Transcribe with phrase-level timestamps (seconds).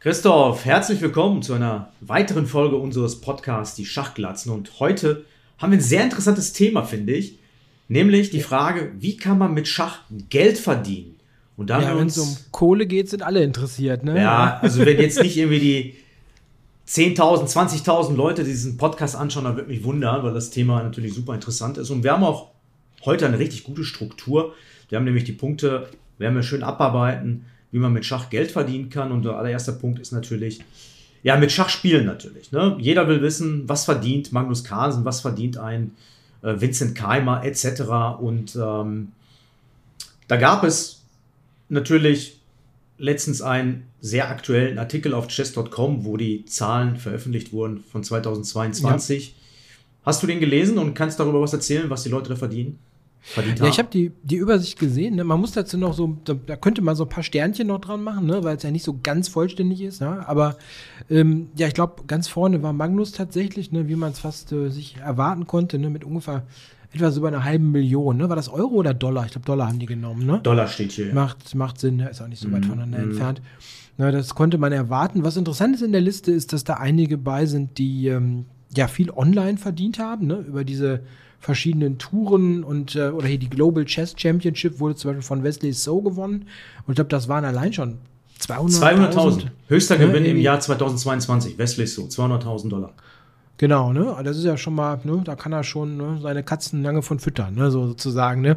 [0.00, 4.52] Christoph, herzlich willkommen zu einer weiteren Folge unseres Podcasts Die Schachglatzen.
[4.52, 5.24] Und heute
[5.58, 7.40] haben wir ein sehr interessantes Thema, finde ich.
[7.88, 11.16] Nämlich die Frage, wie kann man mit Schach Geld verdienen?
[11.56, 14.16] Und da ja, wenn es um Kohle geht, sind alle interessiert, ne?
[14.22, 15.94] Ja, also wenn jetzt nicht irgendwie die
[16.86, 21.34] 10.000, 20.000 Leute diesen Podcast anschauen, dann würde mich wundern, weil das Thema natürlich super
[21.34, 21.90] interessant ist.
[21.90, 22.52] Und wir haben auch
[23.04, 24.54] heute eine richtig gute Struktur.
[24.90, 25.88] Wir haben nämlich die Punkte,
[26.18, 29.12] werden wir schön abarbeiten, wie man mit Schach Geld verdienen kann.
[29.12, 30.60] Und der allererste Punkt ist natürlich,
[31.22, 32.52] ja, mit Schach spielen natürlich.
[32.52, 32.76] Ne?
[32.80, 35.92] Jeder will wissen, was verdient Magnus Carlsen, was verdient ein
[36.42, 38.20] äh, Vincent Keimer etc.
[38.20, 39.12] Und ähm,
[40.28, 41.02] da gab es
[41.68, 42.38] natürlich
[42.98, 49.28] letztens einen sehr aktuellen Artikel auf chess.com, wo die Zahlen veröffentlicht wurden von 2022.
[49.28, 49.34] Ja.
[50.04, 52.78] Hast du den gelesen und kannst darüber was erzählen, was die Leute da verdienen?
[53.20, 55.16] Verdient Ja, ich habe die, die Übersicht gesehen.
[55.16, 55.24] Ne?
[55.24, 58.02] Man muss dazu noch so, da, da, könnte man so ein paar Sternchen noch dran
[58.02, 58.44] machen, ne?
[58.44, 60.00] weil es ja nicht so ganz vollständig ist.
[60.00, 60.26] Ne?
[60.28, 60.56] Aber
[61.10, 63.88] ähm, ja, ich glaube, ganz vorne war Magnus tatsächlich, ne?
[63.88, 65.90] wie man es fast äh, sich erwarten konnte, ne?
[65.90, 66.44] mit ungefähr
[66.92, 68.16] etwas über einer halben Million.
[68.16, 68.28] Ne?
[68.28, 69.26] War das Euro oder Dollar?
[69.26, 70.26] Ich glaube, Dollar haben die genommen.
[70.26, 70.40] Ne?
[70.42, 71.12] Dollar steht hier.
[71.12, 72.08] Macht, macht Sinn, ne?
[72.08, 73.10] ist auch nicht so weit mm, voneinander mm.
[73.10, 73.42] entfernt.
[73.98, 75.24] Na, das konnte man erwarten.
[75.24, 78.86] Was interessant ist in der Liste, ist, dass da einige bei sind, die ähm, ja
[78.86, 80.36] viel online verdient haben, ne?
[80.36, 81.02] über diese
[81.40, 85.72] verschiedenen Touren und äh, oder hier die Global Chess Championship wurde zum Beispiel von Wesley
[85.72, 86.46] So gewonnen.
[86.86, 87.98] Und ich glaube, das waren allein schon
[88.40, 89.12] 200.000.
[89.12, 89.42] 200.000.
[89.68, 91.58] Höchster Gewinn im Jahr 2022.
[91.58, 92.92] Wesley So, 200.000 Dollar.
[93.56, 94.16] Genau, ne?
[94.22, 95.20] Das ist ja schon mal, ne?
[95.24, 96.18] Da kann er schon ne?
[96.22, 97.70] seine Katzen lange von füttern, ne?
[97.70, 98.56] So sozusagen, ne?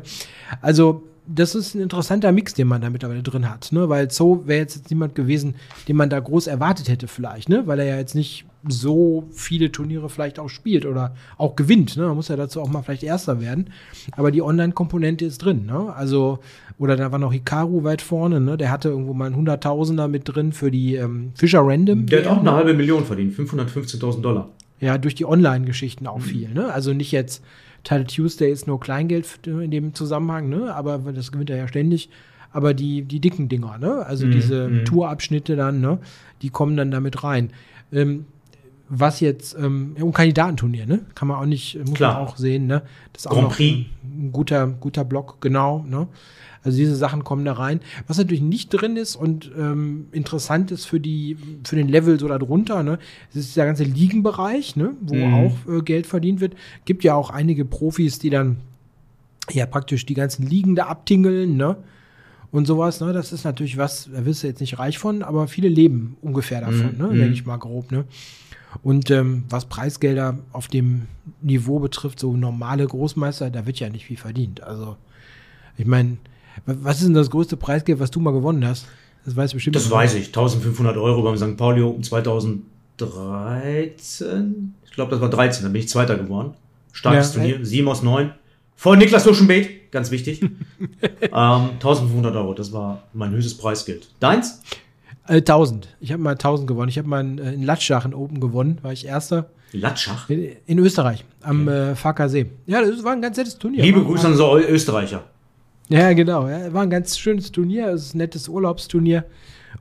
[0.62, 3.90] Also das ist ein interessanter Mix, den man da mittlerweile drin hat, ne?
[3.90, 5.56] Weil so wäre jetzt niemand gewesen,
[5.88, 7.68] den man da groß erwartet hätte, vielleicht, ne?
[7.68, 12.08] Weil er ja jetzt nicht so viele Turniere vielleicht auch spielt oder auch gewinnt, ne?
[12.08, 13.70] Man muss ja dazu auch mal vielleicht Erster werden.
[14.14, 15.94] Aber die Online-Komponente ist drin, ne?
[15.96, 16.40] Also,
[16.78, 18.58] oder da war noch Hikaru weit vorne, ne?
[18.58, 22.08] Der hatte irgendwo mal ein Hunderttausender mit drin für die ähm, Fischer Random.
[22.08, 24.50] Der hat auch eine halbe Million verdient, 515.000 Dollar.
[24.82, 26.24] Ja, durch die Online-Geschichten auch mhm.
[26.24, 26.74] viel, ne?
[26.74, 27.42] Also nicht jetzt
[27.84, 30.74] Title Tuesday ist nur Kleingeld in dem Zusammenhang, ne?
[30.74, 32.10] aber das gewinnt er ja ständig.
[32.54, 34.06] Aber die, die dicken Dinger, ne?
[34.06, 34.86] also mm, diese mm.
[34.86, 36.00] Tourabschnitte dann, ne?
[36.42, 37.52] die kommen dann damit rein.
[37.94, 38.26] Ähm,
[38.94, 41.06] was jetzt, ähm, um Kandidatenturnier, ne?
[41.16, 42.16] Kann man auch nicht, muss Klar.
[42.16, 42.84] man auch sehen, ne?
[43.14, 43.58] Das ist auch noch.
[43.58, 46.08] Ein, ein, guter, guter Block, genau, ne?
[46.64, 47.80] Also diese Sachen kommen da rein.
[48.08, 52.28] Was natürlich nicht drin ist und ähm, interessant ist für die, für den Level so
[52.28, 53.00] darunter, ne,
[53.34, 55.34] das ist der ganze Liegenbereich, ne, wo mhm.
[55.34, 56.56] auch äh, Geld verdient wird.
[56.86, 58.58] Gibt ja auch einige Profis, die dann
[59.50, 61.78] ja praktisch die ganzen Liegen da abtingeln, ne?
[62.52, 63.14] Und sowas, ne?
[63.14, 66.60] Das ist natürlich was, da wirst du jetzt nicht reich von, aber viele leben ungefähr
[66.60, 67.08] davon, mhm.
[67.08, 67.18] ne?
[67.18, 68.04] Denke ich mal grob, ne?
[68.84, 71.08] Und ähm, was Preisgelder auf dem
[71.42, 74.64] Niveau betrifft, so normale Großmeister, da wird ja nicht viel verdient.
[74.64, 74.98] Also,
[75.78, 76.18] ich meine,
[76.66, 78.88] was ist denn das größte Preisgeld, was du mal gewonnen hast?
[79.26, 79.76] Das weiß bestimmt.
[79.76, 80.28] Das weiß ich.
[80.28, 81.58] 1500 Euro beim St.
[81.58, 84.74] Pauli Open 2013.
[84.86, 85.64] Ich glaube, das war 13.
[85.64, 86.54] Da bin ich Zweiter geworden.
[86.92, 87.66] Starkes ja, Turnier.
[87.66, 88.32] 7 aus 9.
[88.76, 89.92] Vor Niklas Luschenbeet.
[89.92, 90.42] Ganz wichtig.
[90.42, 90.52] ähm,
[91.32, 92.54] 1500 Euro.
[92.54, 94.10] Das war mein höchstes Preisgeld.
[94.20, 94.62] Deins?
[95.32, 95.88] Äh, 1000.
[96.02, 96.90] Ich habe mal 1000 gewonnen.
[96.90, 98.80] Ich habe mal in, äh, in Latschach in Open gewonnen.
[98.82, 99.50] War ich Erster.
[99.72, 100.30] Latschach?
[100.30, 101.24] In, in Österreich.
[101.42, 101.92] Am okay.
[101.92, 102.48] äh, Farker See.
[102.66, 103.82] Ja, das war ein ganz nettes Turnier.
[103.82, 105.24] Liebe Grüße an so Österreicher.
[105.88, 106.50] Ja, genau.
[106.50, 106.74] Ja.
[106.74, 109.24] War ein ganz schönes Turnier, es ist ein nettes Urlaubsturnier.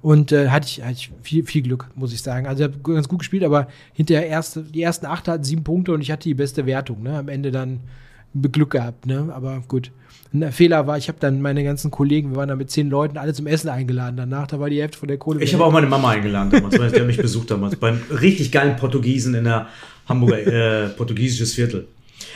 [0.02, 2.46] Und äh, hatte ich, hatte ich viel, viel Glück, muss ich sagen.
[2.46, 5.92] Also ich habe ganz gut gespielt, aber hinterher erste, die ersten acht hatten sieben Punkte
[5.92, 7.02] und ich hatte die beste Wertung.
[7.02, 7.18] Ne?
[7.18, 7.80] Am Ende dann
[8.34, 9.30] Glück gehabt, ne?
[9.34, 9.90] Aber gut.
[10.32, 13.18] Ein Fehler war, ich habe dann meine ganzen Kollegen, wir waren da mit zehn Leuten,
[13.18, 14.16] alle zum Essen eingeladen.
[14.16, 15.42] Danach, da war die Hälfte von der Kohle.
[15.42, 17.74] Ich habe auch meine Mama eingeladen damals, weil die hat mich besucht damals.
[17.76, 19.66] Beim richtig geilen Portugiesen in der
[20.08, 21.88] Hamburger äh, portugiesisches Viertel.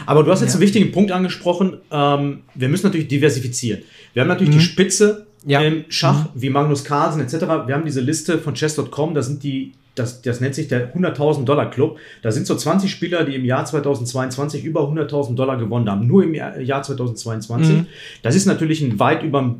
[0.06, 0.54] Aber du hast jetzt ja.
[0.54, 1.78] einen wichtigen Punkt angesprochen.
[1.90, 3.82] Ähm, wir müssen natürlich diversifizieren.
[4.12, 4.58] Wir haben natürlich mhm.
[4.58, 5.60] die Spitze ja.
[5.60, 6.42] im Schach, mhm.
[6.42, 7.66] wie Magnus Carlsen etc.
[7.66, 11.44] Wir haben diese Liste von chess.com, da sind die, das, das nennt sich der 100.000
[11.44, 11.98] Dollar Club.
[12.22, 16.06] Da sind so 20 Spieler, die im Jahr 2022 über 100.000 Dollar gewonnen haben.
[16.06, 17.76] Nur im Jahr 2022.
[17.76, 17.86] Mhm.
[18.22, 19.54] Das ist natürlich ein weit über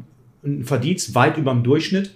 [0.44, 2.10] ein Verdienst weit über dem Durchschnitt.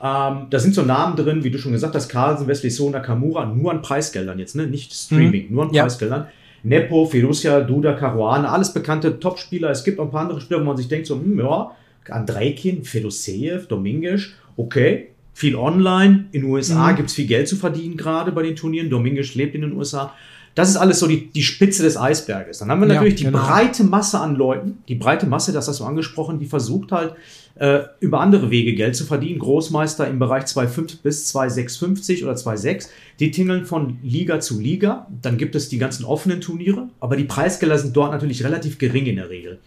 [0.00, 3.46] Ähm, da sind so Namen drin, wie du schon gesagt hast, Carlsen, Wesley So, Nakamura,
[3.46, 4.66] nur an Preisgeldern jetzt, ne?
[4.66, 5.54] nicht Streaming, mhm.
[5.54, 5.82] nur an ja.
[5.82, 6.26] Preisgeldern.
[6.62, 9.70] Nepo, Fiducia, Duda, Caruana, alles bekannte Top-Spieler.
[9.70, 11.70] Es gibt auch ein paar andere Spieler, wo man sich denkt, so, hm, ja,
[12.08, 16.24] Andreikin, Fedoseev, Dominguez, okay, viel online.
[16.32, 16.96] In den USA mhm.
[16.96, 18.88] gibt es viel Geld zu verdienen, gerade bei den Turnieren.
[18.88, 20.14] Dominguez lebt in den USA.
[20.54, 22.60] Das ist alles so die, die Spitze des Eisberges.
[22.60, 23.42] Dann haben wir natürlich ja, genau.
[23.42, 24.78] die breite Masse an Leuten.
[24.88, 27.16] Die breite Masse, das hast du angesprochen, die versucht halt,
[27.56, 29.38] äh, über andere Wege Geld zu verdienen.
[29.38, 32.88] Großmeister im Bereich 2,5 bis 2,650 oder 2,6.
[33.20, 35.06] Die tingeln von Liga zu Liga.
[35.20, 36.88] Dann gibt es die ganzen offenen Turniere.
[36.98, 39.58] Aber die Preisgelder sind dort natürlich relativ gering in der Regel.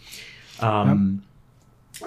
[0.60, 1.29] Ähm, ja.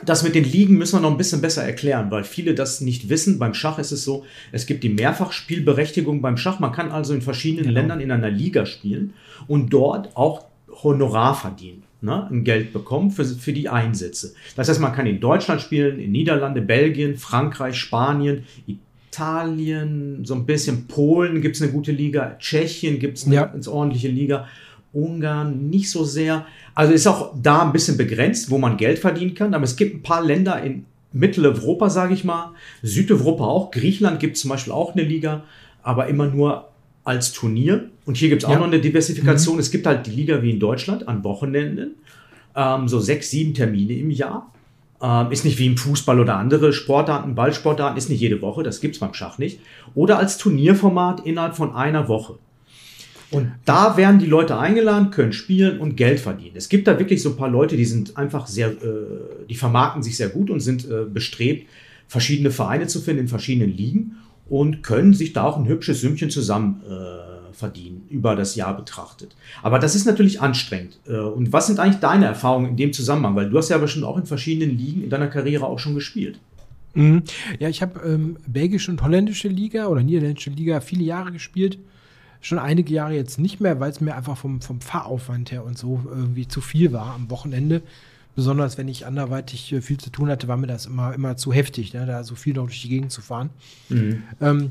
[0.05, 3.09] Das mit den Ligen müssen wir noch ein bisschen besser erklären, weil viele das nicht
[3.09, 3.39] wissen.
[3.39, 6.61] Beim Schach ist es so, es gibt die Mehrfachspielberechtigung beim Schach.
[6.61, 7.81] Man kann also in verschiedenen genau.
[7.81, 9.15] Ländern in einer Liga spielen
[9.47, 10.47] und dort auch
[10.83, 12.27] Honorar verdienen, ne?
[12.31, 14.35] ein Geld bekommen für, für die Einsätze.
[14.57, 20.47] Das heißt, man kann in Deutschland spielen, in Niederlande, Belgien, Frankreich, Spanien, Italien, so ein
[20.47, 23.45] bisschen Polen gibt es eine gute Liga, Tschechien gibt es eine ja.
[23.45, 24.49] ganz ordentliche Liga,
[24.93, 26.47] Ungarn nicht so sehr.
[26.75, 29.55] Also ist auch da ein bisschen begrenzt, wo man Geld verdienen kann.
[29.55, 32.53] Aber es gibt ein paar Länder in Mitteleuropa, sage ich mal,
[32.83, 33.71] Südeuropa auch.
[33.71, 35.45] Griechenland gibt zum Beispiel auch eine Liga,
[35.83, 36.69] aber immer nur
[37.05, 37.89] als Turnier.
[38.07, 38.59] Und hier gibt es auch ja.
[38.59, 39.57] noch eine Diversifikation.
[39.57, 39.61] Mhm.
[39.61, 41.97] Es gibt halt die Liga wie in Deutschland an Wochenenden,
[42.55, 44.53] ähm, so sechs, sieben Termine im Jahr.
[45.03, 48.81] Ähm, ist nicht wie im Fußball oder andere Sportarten, Ballsportarten, ist nicht jede Woche, das
[48.81, 49.59] gibt es beim Schach nicht.
[49.95, 52.39] Oder als Turnierformat innerhalb von einer Woche.
[53.33, 56.57] Und da werden die Leute eingeladen, können spielen und Geld verdienen.
[56.57, 60.03] Es gibt da wirklich so ein paar Leute, die sind einfach sehr, äh, die vermarkten
[60.03, 61.69] sich sehr gut und sind äh, bestrebt,
[62.09, 64.17] verschiedene Vereine zu finden in verschiedenen Ligen
[64.49, 69.35] und können sich da auch ein hübsches Sümmchen zusammen äh, verdienen, über das Jahr betrachtet.
[69.63, 70.99] Aber das ist natürlich anstrengend.
[71.07, 73.35] Äh, und was sind eigentlich deine Erfahrungen in dem Zusammenhang?
[73.35, 76.39] Weil du hast ja bestimmt auch in verschiedenen Ligen in deiner Karriere auch schon gespielt.
[76.95, 77.23] Mhm.
[77.59, 81.79] Ja, ich habe ähm, belgische und holländische Liga oder niederländische Liga viele Jahre gespielt
[82.43, 85.79] schon einige Jahre jetzt nicht mehr, weil es mir einfach vom, vom Fahraufwand her und
[85.79, 87.81] so irgendwie zu viel war am Wochenende.
[88.35, 91.53] Besonders wenn ich anderweitig äh, viel zu tun hatte, war mir das immer, immer zu
[91.53, 93.51] heftig, ne, da so viel noch durch die Gegend zu fahren.
[93.89, 94.23] Mhm.
[94.41, 94.71] Ähm,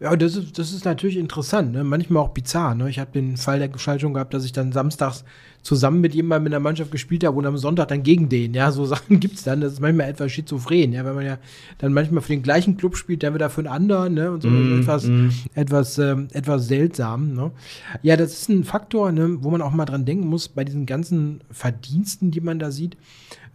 [0.00, 1.84] ja, das ist, das ist natürlich interessant, ne?
[1.84, 2.74] manchmal auch bizarr.
[2.74, 2.90] Ne?
[2.90, 5.24] Ich habe den Fall der Gestaltung gehabt, dass ich dann samstags
[5.62, 8.52] zusammen mit jemandem in der Mannschaft gespielt habe und am Sonntag dann gegen den.
[8.54, 9.60] Ja, so Sachen gibt es dann.
[9.60, 11.38] Das ist manchmal etwas schizophren, ja, wenn man ja
[11.78, 14.32] dann manchmal für den gleichen Club spielt, der wieder für einen anderen, ne?
[14.32, 15.28] Und so mm, etwas, mm.
[15.54, 17.34] etwas, ähm, etwas seltsam.
[17.34, 17.50] Ne?
[18.02, 20.86] Ja, das ist ein Faktor, ne, wo man auch mal dran denken muss, bei diesen
[20.86, 22.96] ganzen Verdiensten, die man da sieht,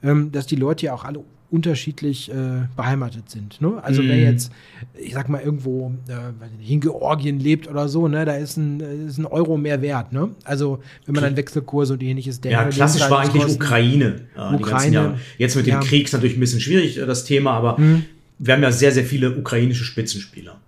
[0.04, 3.62] ähm, dass die Leute ja auch alle unterschiedlich äh, beheimatet sind.
[3.62, 3.82] Ne?
[3.82, 4.08] Also mm.
[4.08, 4.24] wer mhm.
[4.24, 4.52] jetzt,
[4.98, 9.18] ich sag mal, irgendwo äh, in Georgien lebt oder so, ne, da ist ein, ist
[9.18, 10.12] ein Euro mehr wert.
[10.12, 10.30] Ne?
[10.44, 12.54] Also wenn man dann Wechselkurse und ähnliches denkt.
[12.54, 14.28] Ja, klassisch war eigentlich Ukraine.
[14.36, 15.20] Ja, Ukraine.
[15.38, 15.80] Jetzt mit dem ja.
[15.80, 18.04] Krieg ist natürlich ein bisschen schwierig, äh, das Thema, aber mm.
[18.40, 20.60] wir haben ja sehr, sehr viele ukrainische Spitzenspieler.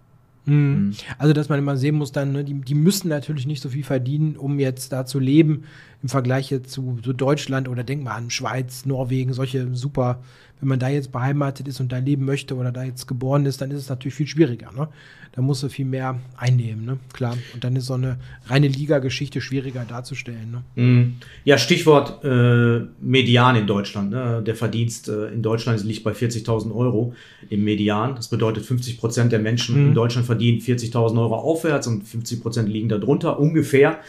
[0.45, 0.91] Mm.
[1.17, 3.83] Also, dass man immer sehen muss, dann, ne, die, die müssen natürlich nicht so viel
[3.83, 5.63] verdienen, um jetzt da zu leben
[6.01, 10.19] im Vergleich zu, zu Deutschland oder denk mal an Schweiz, Norwegen, solche super
[10.59, 13.61] wenn man da jetzt beheimatet ist und da leben möchte oder da jetzt geboren ist,
[13.61, 14.71] dann ist es natürlich viel schwieriger.
[14.75, 14.89] Ne?
[15.31, 16.97] Da musst du viel mehr einnehmen, ne?
[17.13, 17.37] klar.
[17.53, 20.51] Und dann ist so eine reine Liga-Geschichte schwieriger darzustellen.
[20.51, 20.63] Ne?
[20.75, 21.13] Mhm.
[21.45, 24.11] Ja, Stichwort äh, Median in Deutschland.
[24.11, 24.41] Ne?
[24.45, 27.13] Der Verdienst äh, in Deutschland liegt bei 40.000 Euro
[27.49, 28.15] im Median.
[28.15, 29.87] Das bedeutet, 50 Prozent der Menschen mhm.
[29.89, 33.99] in Deutschland verdienen 40.000 Euro aufwärts und 50 Prozent liegen darunter ungefähr.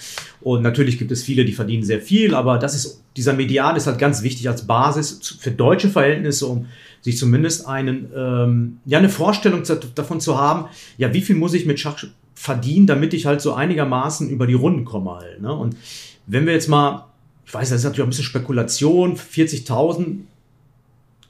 [0.43, 3.87] Und natürlich gibt es viele, die verdienen sehr viel, aber das ist, dieser Median ist
[3.87, 6.67] halt ganz wichtig als Basis für deutsche Verhältnisse, um
[7.01, 9.63] sich zumindest einen, ähm, ja, eine Vorstellung
[9.95, 10.67] davon zu haben,
[10.99, 14.55] ja, wie viel muss ich mit Schach verdienen, damit ich halt so einigermaßen über die
[14.55, 15.41] Runden komme halt.
[15.41, 15.53] Ne?
[15.53, 15.77] Und
[16.27, 17.07] wenn wir jetzt mal,
[17.47, 20.19] ich weiß, das ist natürlich auch ein bisschen Spekulation, 40.000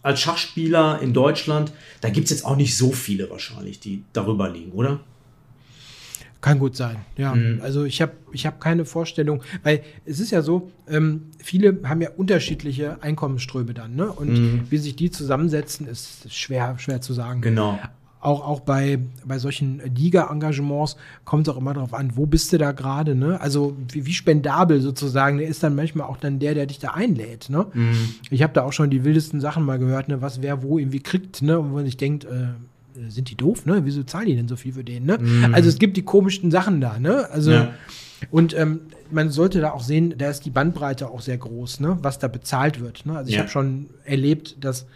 [0.02, 4.48] als Schachspieler in Deutschland, da gibt es jetzt auch nicht so viele wahrscheinlich, die darüber
[4.48, 5.00] liegen, oder?
[6.40, 7.34] Kann gut sein, ja.
[7.34, 7.60] Mhm.
[7.62, 12.00] Also ich habe ich hab keine Vorstellung, weil es ist ja so, ähm, viele haben
[12.00, 14.10] ja unterschiedliche Einkommensströme dann, ne?
[14.10, 14.60] Und mhm.
[14.70, 17.42] wie sich die zusammensetzen, ist schwer, schwer zu sagen.
[17.42, 17.78] Genau.
[18.22, 22.58] Auch, auch bei, bei solchen Liga-Engagements kommt es auch immer darauf an, wo bist du
[22.58, 23.40] da gerade, ne?
[23.40, 26.90] Also wie, wie, spendabel sozusagen, der ist dann manchmal auch dann der, der dich da
[26.90, 27.66] einlädt, ne?
[27.72, 27.96] Mhm.
[28.30, 30.20] Ich habe da auch schon die wildesten Sachen mal gehört, ne?
[30.20, 31.58] Was wer wo irgendwie kriegt, ne?
[31.58, 32.48] Und wenn ich denkt, äh,
[33.08, 33.80] sind die doof, ne?
[33.84, 35.16] Wieso zahlen die denn so viel für den, ne?
[35.18, 35.54] Mhm.
[35.54, 37.26] Also es gibt die komischsten Sachen da, ne?
[37.30, 37.72] Also ja.
[38.30, 41.98] und ähm, man sollte da auch sehen, da ist die Bandbreite auch sehr groß, ne?
[42.02, 43.06] Was da bezahlt wird.
[43.06, 43.16] Ne?
[43.16, 43.40] Also ich ja.
[43.40, 44.86] habe schon erlebt, dass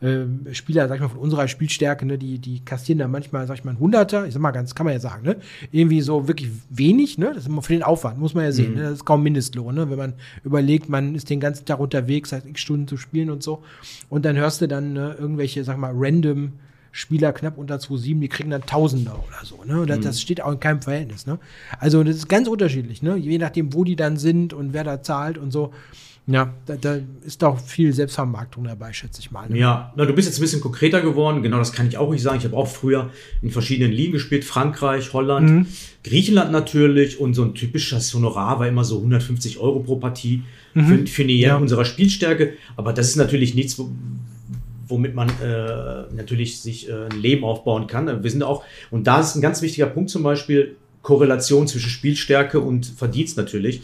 [0.00, 3.58] äh, Spieler, sag ich mal, von unserer Spielstärke, ne, die, die kassieren da manchmal, sag
[3.58, 5.36] ich mal, ein Hunderter, ich sag mal ganz, kann man ja sagen, ne?
[5.72, 7.26] Irgendwie so wirklich wenig, ne?
[7.34, 8.72] Das ist immer für den Aufwand, muss man ja sehen.
[8.72, 8.76] Mhm.
[8.76, 8.82] Ne?
[8.84, 9.90] Das ist kaum Mindestlohn, ne?
[9.90, 10.12] Wenn man
[10.44, 13.62] überlegt, man ist den ganzen Tag unterwegs, hat x Stunden zu spielen und so.
[14.08, 16.52] Und dann hörst du dann ne, irgendwelche, sag mal, random
[16.92, 19.62] Spieler knapp unter 2,7, die kriegen dann Tausender oder so.
[19.64, 19.86] Ne?
[19.86, 20.02] Das, mhm.
[20.02, 21.26] das, steht auch in keinem Verhältnis.
[21.26, 21.38] Ne?
[21.78, 23.16] Also das ist ganz unterschiedlich, ne?
[23.16, 25.72] je nachdem, wo die dann sind und wer da zahlt und so.
[26.30, 29.48] Ja, da, da ist doch viel Selbstvermarktung dabei, schätze ich mal.
[29.48, 29.58] Ne?
[29.58, 31.42] Ja, na, du bist jetzt ein bisschen konkreter geworden.
[31.42, 32.36] Genau, das kann ich auch nicht sagen.
[32.36, 33.08] Ich habe auch früher
[33.40, 34.44] in verschiedenen Ligen gespielt.
[34.44, 35.66] Frankreich, Holland, mhm.
[36.04, 37.18] Griechenland natürlich.
[37.18, 40.42] Und so ein typisches Honorar war immer so 150 Euro pro Partie
[40.74, 40.86] mhm.
[40.86, 41.56] für, für eine ja.
[41.56, 42.52] unserer Spielstärke.
[42.76, 43.80] Aber das ist natürlich nichts,
[44.86, 48.22] womit man äh, natürlich sich äh, ein Leben aufbauen kann.
[48.22, 52.60] Wir sind auch, und da ist ein ganz wichtiger Punkt zum Beispiel, Korrelation zwischen Spielstärke
[52.60, 53.80] und Verdienst natürlich.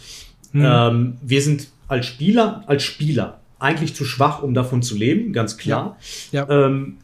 [0.53, 0.63] Mhm.
[0.63, 5.57] Ähm, wir sind als Spieler, als Spieler eigentlich zu schwach, um davon zu leben, ganz
[5.57, 5.97] klar.
[6.33, 6.47] Ja.
[6.49, 6.67] ja.
[6.67, 6.99] Ähm,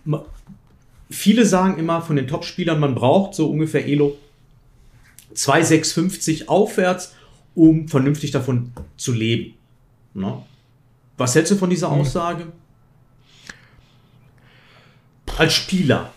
[1.10, 4.16] viele sagen immer von den Top-Spielern, man braucht so ungefähr Elo
[5.34, 7.14] 2,650 aufwärts,
[7.54, 9.54] um vernünftig davon zu leben.
[10.14, 10.28] No?
[10.28, 10.42] Ne?
[11.16, 12.00] Was hältst du von dieser hm.
[12.00, 12.46] Aussage?
[15.36, 16.12] Als Spieler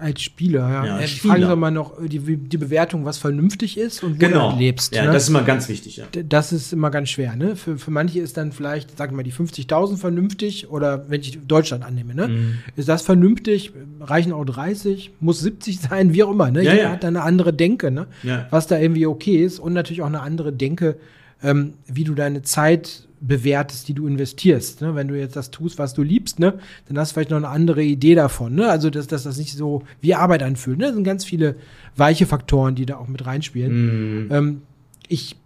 [0.00, 0.84] als Spieler, ja.
[0.84, 1.34] ja als Spieler.
[1.34, 4.52] Fragen wir mal noch die, die Bewertung, was vernünftig ist und wo genau.
[4.52, 4.94] du lebst.
[4.94, 5.12] Ja, ne?
[5.12, 6.04] das ist immer ganz wichtig, ja.
[6.26, 7.56] Das ist immer ganz schwer, ne?
[7.56, 11.38] Für, für manche ist dann vielleicht, sagen wir mal, die 50.000 vernünftig oder wenn ich
[11.46, 12.28] Deutschland annehme, ne?
[12.28, 12.58] Mhm.
[12.76, 13.72] Ist das vernünftig?
[14.00, 15.12] Reichen auch 30?
[15.20, 16.14] Muss 70 sein?
[16.14, 16.62] Wie auch immer, ne?
[16.62, 16.90] Ja, Jeder ja.
[16.90, 18.06] hat da eine andere Denke, ne?
[18.50, 20.96] Was da irgendwie okay ist und natürlich auch eine andere Denke,
[21.42, 24.80] ähm, wie du deine Zeit bewertest, die du investierst.
[24.80, 24.94] Ne?
[24.94, 26.58] Wenn du jetzt das tust, was du liebst, ne?
[26.88, 28.54] dann hast du vielleicht noch eine andere Idee davon.
[28.54, 28.68] Ne?
[28.68, 30.78] Also, dass, dass das nicht so wie Arbeit anfühlt.
[30.78, 30.86] Ne?
[30.86, 31.56] Das sind ganz viele
[31.96, 34.26] weiche Faktoren, die da auch mit reinspielen.
[34.26, 34.32] Mm.
[34.32, 34.62] Ähm,
[35.08, 35.36] ich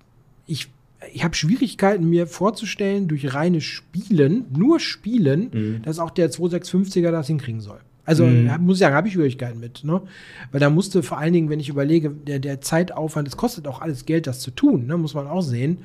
[0.46, 0.68] ich,
[1.12, 5.50] ich habe Schwierigkeiten, mir vorzustellen, durch reine Spielen, nur Spielen,
[5.80, 5.82] mm.
[5.82, 7.80] dass auch der 2650er das hinkriegen soll.
[8.04, 8.50] Also Mhm.
[8.60, 10.02] muss ich sagen, habe ich Schwierigkeiten mit, ne?
[10.52, 13.80] Weil da musste vor allen Dingen, wenn ich überlege, der, der Zeitaufwand, es kostet auch
[13.80, 14.96] alles Geld, das zu tun, ne?
[14.98, 15.78] Muss man auch sehen.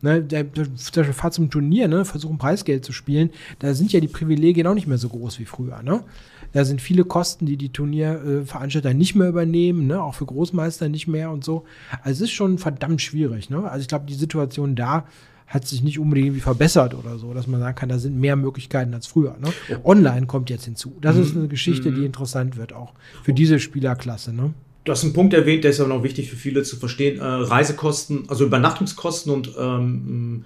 [0.00, 0.22] Ne?
[0.22, 2.04] Der, der, der Fahrt zum Turnier, ne?
[2.04, 5.44] Versuchen Preisgeld zu spielen, da sind ja die Privilegien auch nicht mehr so groß wie
[5.46, 6.04] früher, ne?
[6.52, 10.00] Da sind viele Kosten, die die Turnierveranstalter nicht mehr übernehmen, ne?
[10.00, 11.64] auch für Großmeister nicht mehr und so.
[12.02, 13.50] Also es ist schon verdammt schwierig.
[13.50, 13.68] Ne?
[13.68, 15.04] Also ich glaube, die Situation da
[15.46, 18.36] hat sich nicht unbedingt irgendwie verbessert oder so, dass man sagen kann, da sind mehr
[18.36, 19.36] Möglichkeiten als früher.
[19.40, 19.52] Ne?
[19.84, 20.96] Online kommt jetzt hinzu.
[21.00, 24.32] Das ist eine Geschichte, die interessant wird auch für diese Spielerklasse.
[24.32, 24.54] Ne?
[24.84, 27.18] Du hast einen Punkt erwähnt, der ist aber noch wichtig für viele zu verstehen.
[27.18, 30.44] Äh, Reisekosten, also Übernachtungskosten und ähm,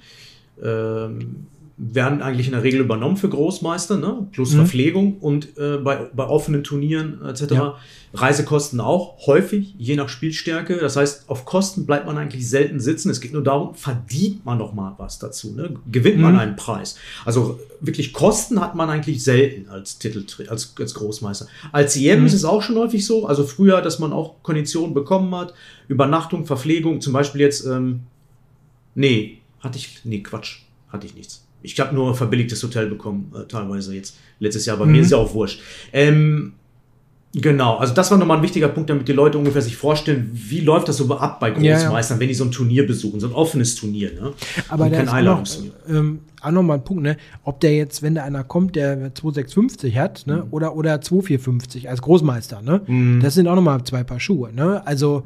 [0.62, 1.46] ähm,
[1.80, 4.26] werden eigentlich in der Regel übernommen für Großmeister, ne?
[4.32, 4.56] plus Mhm.
[4.56, 7.50] Verpflegung und äh, bei, bei offenen Turnieren etc.
[7.52, 7.76] Ja.
[8.14, 10.78] Reisekosten auch, häufig, je nach Spielstärke.
[10.78, 13.10] Das heißt, auf Kosten bleibt man eigentlich selten sitzen.
[13.10, 15.74] Es geht nur darum, verdient man noch mal was dazu, ne?
[15.92, 16.38] gewinnt man Mhm.
[16.40, 16.96] einen Preis.
[17.24, 21.46] Also wirklich Kosten hat man eigentlich selten als Titel, als, als Großmeister.
[21.70, 22.26] Als EM Mhm.
[22.26, 25.54] ist es auch schon häufig so, also früher, dass man auch Konditionen bekommen hat,
[25.86, 28.00] Übernachtung, Verpflegung, zum Beispiel jetzt, ähm,
[28.96, 31.44] nee, hatte ich, nee, Quatsch, hatte ich nichts.
[31.62, 34.76] Ich habe nur verbilligtes Hotel bekommen, äh, teilweise jetzt letztes Jahr.
[34.76, 34.92] Bei Mhm.
[34.92, 35.60] mir ist ja auch wurscht.
[35.92, 36.52] Ähm,
[37.34, 40.60] genau, also das war nochmal ein wichtiger Punkt, damit die Leute ungefähr sich vorstellen, wie
[40.60, 41.76] läuft das so ab bei Ja, ja.
[41.78, 44.12] Großmeistern, wenn die so ein Turnier besuchen, so ein offenes Turnier.
[44.12, 44.32] Ne?
[44.68, 45.72] Aber Und da kein ist auch noch, Einladungsturnier.
[45.90, 47.16] ähm, auch ein Punkt, ne?
[47.44, 50.46] ob der jetzt, wenn da einer kommt, der 2650 hat, ne?
[50.52, 52.82] oder, oder 2450 als Großmeister, ne?
[52.86, 53.20] Mhm.
[53.20, 54.52] das sind auch noch mal zwei Paar Schuhe.
[54.52, 54.86] Ne?
[54.86, 55.24] Also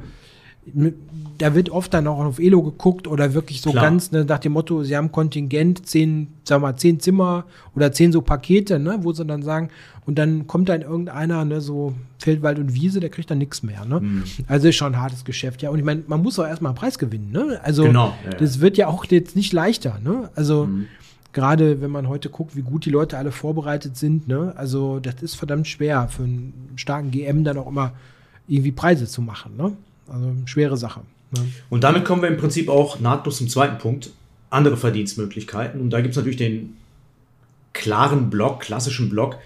[1.37, 3.83] da wird oft dann auch auf Elo geguckt oder wirklich so Klar.
[3.85, 7.91] ganz ne, nach dem Motto, sie haben Kontingent, zehn, sagen wir mal, zehn Zimmer oder
[7.91, 9.69] zehn so Pakete, ne, wo sie dann sagen,
[10.05, 13.83] und dann kommt dann irgendeiner, ne, so Feldwald und Wiese, der kriegt dann nichts mehr.
[13.85, 14.01] Ne?
[14.01, 14.23] Mhm.
[14.47, 15.69] Also ist schon ein hartes Geschäft, ja.
[15.69, 17.59] Und ich meine, man muss auch erstmal einen Preis gewinnen, ne?
[17.63, 20.29] Also Genau, das wird ja auch jetzt nicht leichter, ne?
[20.35, 20.87] Also Mhm.
[21.33, 24.53] gerade wenn man heute guckt, wie gut die Leute alle vorbereitet sind, ne?
[24.55, 27.91] Also das ist verdammt schwer für einen starken GM dann auch immer
[28.47, 29.73] irgendwie Preise zu machen, ne?
[30.13, 31.01] Also schwere Sache.
[31.31, 31.39] Ne?
[31.69, 34.11] Und damit kommen wir im Prinzip auch nahtlos zum zweiten Punkt,
[34.49, 35.81] andere Verdienstmöglichkeiten.
[35.81, 36.77] Und da gibt es natürlich den
[37.73, 39.37] klaren Block, klassischen Block,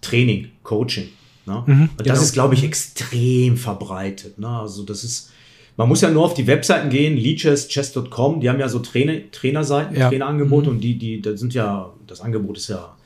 [0.00, 1.08] Training, Coaching.
[1.46, 1.62] Ne?
[1.66, 2.20] Mhm, Und das genau.
[2.20, 4.38] ist, glaube ich, extrem verbreitet.
[4.38, 4.48] Ne?
[4.48, 5.30] Also das ist,
[5.76, 9.14] man muss ja nur auf die Webseiten gehen, Leeches, Chess.com, die haben ja so Trainer,
[9.30, 10.08] Trainerseiten, Ja.
[10.08, 10.76] Trainerangebote Mhm.
[10.76, 12.96] und die, die, da sind ja, das Angebot ist ja,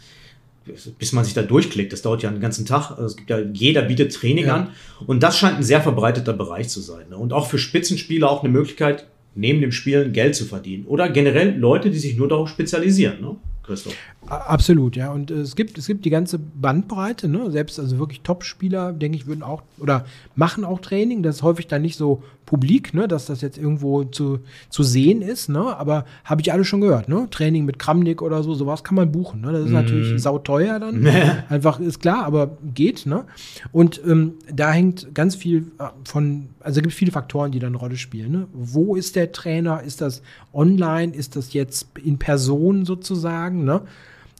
[0.98, 2.90] bis man sich da durchklickt, das dauert ja einen ganzen Tag.
[2.90, 4.54] Also es gibt ja, jeder bietet Training Ja.
[4.54, 4.68] an
[5.06, 7.08] und das scheint ein sehr verbreiteter Bereich zu sein.
[7.10, 7.16] Ne?
[7.16, 10.84] Und auch für Spitzenspieler auch eine Möglichkeit, neben dem Spielen Geld zu verdienen.
[10.86, 13.36] Oder generell Leute, die sich nur darauf spezialisieren, ne?
[13.64, 13.94] Christoph.
[14.32, 15.12] Absolut, ja.
[15.12, 17.50] Und äh, es gibt, es gibt die ganze Bandbreite, ne?
[17.50, 21.22] Selbst also wirklich Top-Spieler, denke ich, würden auch oder machen auch Training.
[21.22, 25.22] Das ist häufig dann nicht so publik, ne, dass das jetzt irgendwo zu, zu sehen
[25.22, 25.76] ist, ne?
[25.76, 27.28] Aber habe ich alle schon gehört, ne?
[27.30, 29.42] Training mit Kramnik oder so, sowas kann man buchen.
[29.42, 29.52] Ne?
[29.52, 29.72] Das ist Mhm.
[29.74, 31.06] natürlich sauteuer dann.
[31.48, 33.24] Einfach ist klar, aber geht, ne?
[33.70, 37.66] Und ähm, da hängt ganz viel äh, von, also es gibt viele Faktoren, die da
[37.66, 38.32] eine Rolle spielen.
[38.32, 38.46] Ne?
[38.52, 39.82] Wo ist der Trainer?
[39.82, 40.22] Ist das
[40.52, 41.14] online?
[41.14, 43.64] Ist das jetzt in Person sozusagen?
[43.64, 43.82] Ne?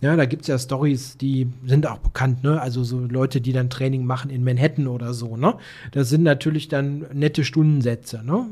[0.03, 2.61] Ja, da gibt es ja Stories, die sind auch bekannt, ne?
[2.61, 5.55] Also so Leute, die dann Training machen in Manhattan oder so, ne?
[5.93, 8.47] Das sind natürlich dann nette Stundensätze, ne?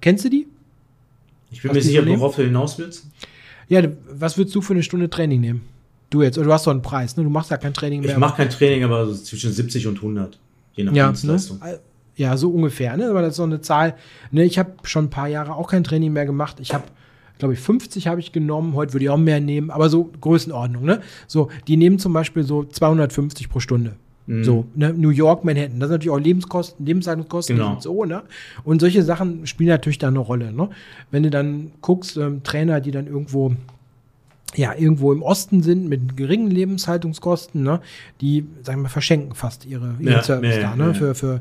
[0.00, 0.46] Kennst du die?
[1.50, 3.06] Ich bin Hast mir sicher, worauf du hinaus willst.
[3.68, 5.60] Ja, was würdest du für eine Stunde Training nehmen?
[6.08, 7.22] Du jetzt, oder du hast doch einen Preis, ne?
[7.22, 8.12] Du machst ja kein Training mehr.
[8.12, 10.38] Ich mache kein Training, aber so zwischen 70 und 100,
[10.74, 11.12] je nach ja, ne?
[11.12, 11.60] Dienstleistung.
[12.16, 13.10] ja, so ungefähr, ne?
[13.10, 13.94] Aber das ist so eine Zahl.
[14.30, 16.60] Ne, ich habe schon ein paar Jahre auch kein Training mehr gemacht.
[16.60, 16.84] Ich habe,
[17.38, 18.74] glaube ich, 50 habe ich genommen.
[18.74, 21.00] Heute würde ich auch mehr nehmen, aber so Größenordnung, ne?
[21.26, 23.96] So, die nehmen zum Beispiel so 250 pro Stunde.
[24.26, 24.44] Mhm.
[24.44, 24.92] So, ne?
[24.94, 27.72] New York, Manhattan, das sind natürlich auch Lebenskosten, Lebenshaltungskosten Genau.
[27.72, 28.22] und so, ne?
[28.64, 30.70] Und solche Sachen spielen natürlich da eine Rolle, ne?
[31.10, 33.54] Wenn du dann guckst, ähm, Trainer, die dann irgendwo
[34.56, 37.80] ja, irgendwo im Osten sind mit geringen Lebenshaltungskosten, ne,
[38.20, 40.94] die, sagen wir, verschenken fast ihre, ihren Ja, Service ja, da, ne, ja.
[40.94, 41.40] für, für,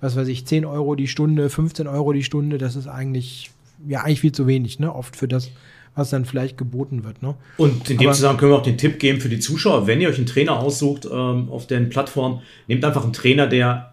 [0.00, 3.50] was weiß ich, 10 Euro die Stunde, 15 Euro die Stunde, das ist eigentlich,
[3.86, 5.50] ja, eigentlich viel zu wenig, ne, oft für das,
[5.94, 7.34] was dann vielleicht geboten wird, ne.
[7.56, 10.00] Und in dem Aber- Zusammenhang können wir auch den Tipp geben für die Zuschauer, wenn
[10.00, 13.92] ihr euch einen Trainer aussucht ähm, auf den Plattformen, nehmt einfach einen Trainer, der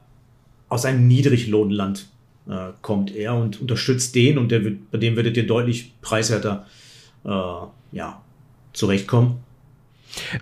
[0.69, 2.07] aus einem Niedriglohnland
[2.47, 6.65] äh, kommt eher und unterstützt den und der wird, bei dem werdet ihr deutlich preiswerter
[7.25, 7.29] äh,
[7.91, 8.21] ja,
[8.73, 9.37] zurechtkommen.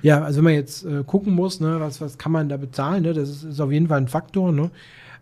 [0.02, 3.04] Ja, also wenn man jetzt äh, gucken muss, ne, was, was kann man da bezahlen,
[3.04, 4.70] ne, das ist, ist auf jeden Fall ein Faktor, ne.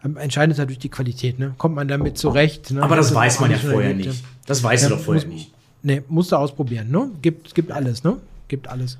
[0.05, 1.55] Ähm, entscheidend ist natürlich die Qualität, ne.
[1.57, 2.83] Kommt man damit zurecht, ne?
[2.83, 4.23] Aber das ist weiß auch man ja vorher erlebt, nicht.
[4.45, 5.51] Das weißt Ja, du doch vorher muss- nicht.
[5.83, 7.09] Nee, musst du ausprobieren, ne?
[7.21, 8.17] Gibt, gibt alles, ne?
[8.47, 8.97] Gibt alles.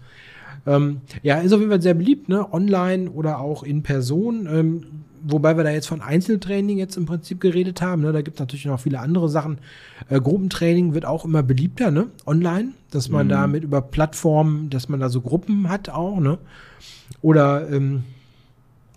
[0.68, 2.52] Ähm, ja, ist auf jeden Fall sehr beliebt, ne?
[2.54, 4.48] Online oder auch in Person.
[4.52, 4.84] Ähm,
[5.28, 8.04] wobei wir da jetzt von Einzeltraining jetzt im Prinzip geredet haben.
[8.04, 8.12] Ne?
[8.12, 9.58] Da gibt es natürlich noch viele andere Sachen.
[10.10, 12.08] Äh, Gruppentraining wird auch immer beliebter, ne?
[12.28, 16.38] Online, dass man da mit über Plattformen, dass man da so Gruppen hat auch, ne?
[17.22, 18.04] Oder ähm,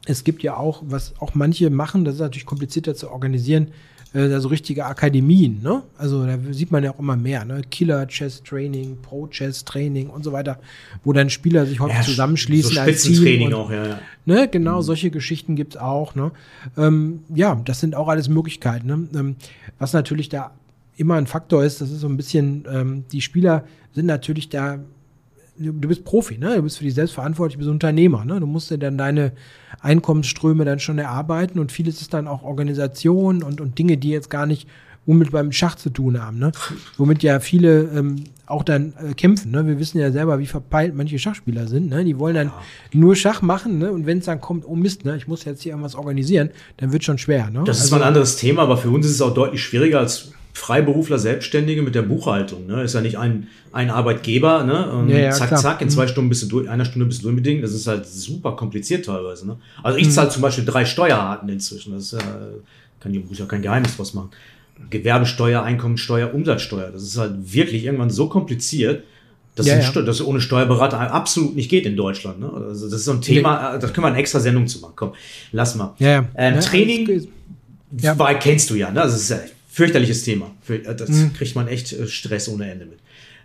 [0.08, 3.68] es gibt ja auch, was auch manche machen, das ist natürlich komplizierter zu organisieren,
[4.14, 5.82] äh, da so richtige Akademien, ne?
[5.98, 7.60] Also da sieht man ja auch immer mehr, ne?
[7.70, 10.58] Killer Chess Training, Pro Chess Training und so weiter,
[11.04, 12.80] wo dann Spieler sich häufig Ja, zusammenschließen so.
[12.80, 13.86] Spitzentraining und- auch, ja.
[13.86, 13.98] ja.
[14.24, 16.14] Ne, genau, solche Geschichten gibt's auch.
[16.14, 16.32] Ne?
[16.78, 18.86] Ähm, ja, das sind auch alles Möglichkeiten.
[18.86, 19.08] Ne?
[19.14, 19.36] Ähm,
[19.78, 20.52] was natürlich da
[20.96, 24.78] immer ein Faktor ist, das ist so ein bisschen, ähm, die Spieler sind natürlich da,
[25.58, 26.56] du bist Profi, ne?
[26.56, 28.24] du bist für dich selbst verantwortlich, du bist Unternehmer.
[28.24, 28.40] Ne?
[28.40, 29.32] Du musst dir dann deine
[29.80, 34.30] Einkommensströme dann schon erarbeiten und vieles ist dann auch Organisation und, und Dinge, die jetzt
[34.30, 34.68] gar nicht
[35.06, 36.38] unmittelbar mit Schach zu tun haben.
[36.38, 36.52] Ne?
[36.98, 39.50] Womit ja viele ähm, auch dann äh, kämpfen.
[39.50, 39.66] Ne?
[39.66, 41.88] Wir wissen ja selber, wie verpeilt manche Schachspieler sind.
[41.88, 42.04] Ne?
[42.04, 42.52] Die wollen dann
[42.92, 43.90] nur Schach machen ne?
[43.90, 45.16] und wenn es dann kommt, oh Mist, ne?
[45.16, 47.50] ich muss jetzt hier irgendwas organisieren, dann wird schon schwer.
[47.50, 47.62] Ne?
[47.64, 50.00] Das ist Also- mal ein anderes Thema, aber für uns ist es auch deutlich schwieriger
[50.00, 52.66] als Freiberufler, Selbstständige mit der Buchhaltung.
[52.66, 52.82] Ne?
[52.82, 54.90] Ist ja nicht ein, ein Arbeitgeber, ne?
[54.92, 55.60] Und Ja, ja, zack, klar.
[55.60, 55.92] zack, in Mhm.
[55.92, 57.62] zwei Stunden bist du durch, einer Stunde bist du Dingen.
[57.62, 59.46] Das ist halt super kompliziert teilweise.
[59.46, 59.56] Ne?
[59.82, 60.02] Also Mhm.
[60.04, 61.92] ich zahle zum Beispiel drei Steuerarten inzwischen.
[61.94, 62.18] Das ist ja,
[63.00, 64.30] kann ich muss ja kein Geheimnis draus machen.
[64.90, 66.90] Gewerbesteuer, Einkommensteuer, Umsatzsteuer.
[66.90, 69.04] Das ist halt wirklich irgendwann so kompliziert,
[69.56, 70.02] dass, Ja, ja.
[70.02, 72.38] Dass ohne Steuerberater absolut nicht geht in Deutschland.
[72.40, 72.48] Ne?
[72.52, 74.92] Also das ist so ein Thema, äh, da können wir eine extra Sendung zu machen.
[74.96, 75.12] Komm,
[75.52, 75.94] lass mal.
[75.98, 76.24] ja, ja.
[76.36, 76.60] Ähm?
[76.60, 77.28] Training Also,
[78.00, 78.18] Ja.
[78.18, 79.00] weil kennst du ja, ne?
[79.00, 79.40] Das ist ein
[79.78, 80.50] fürchterliches Thema.
[80.60, 81.32] Für- äh, Das Mhm.
[81.34, 82.98] kriegt man echt äh, Stress ohne Ende mit.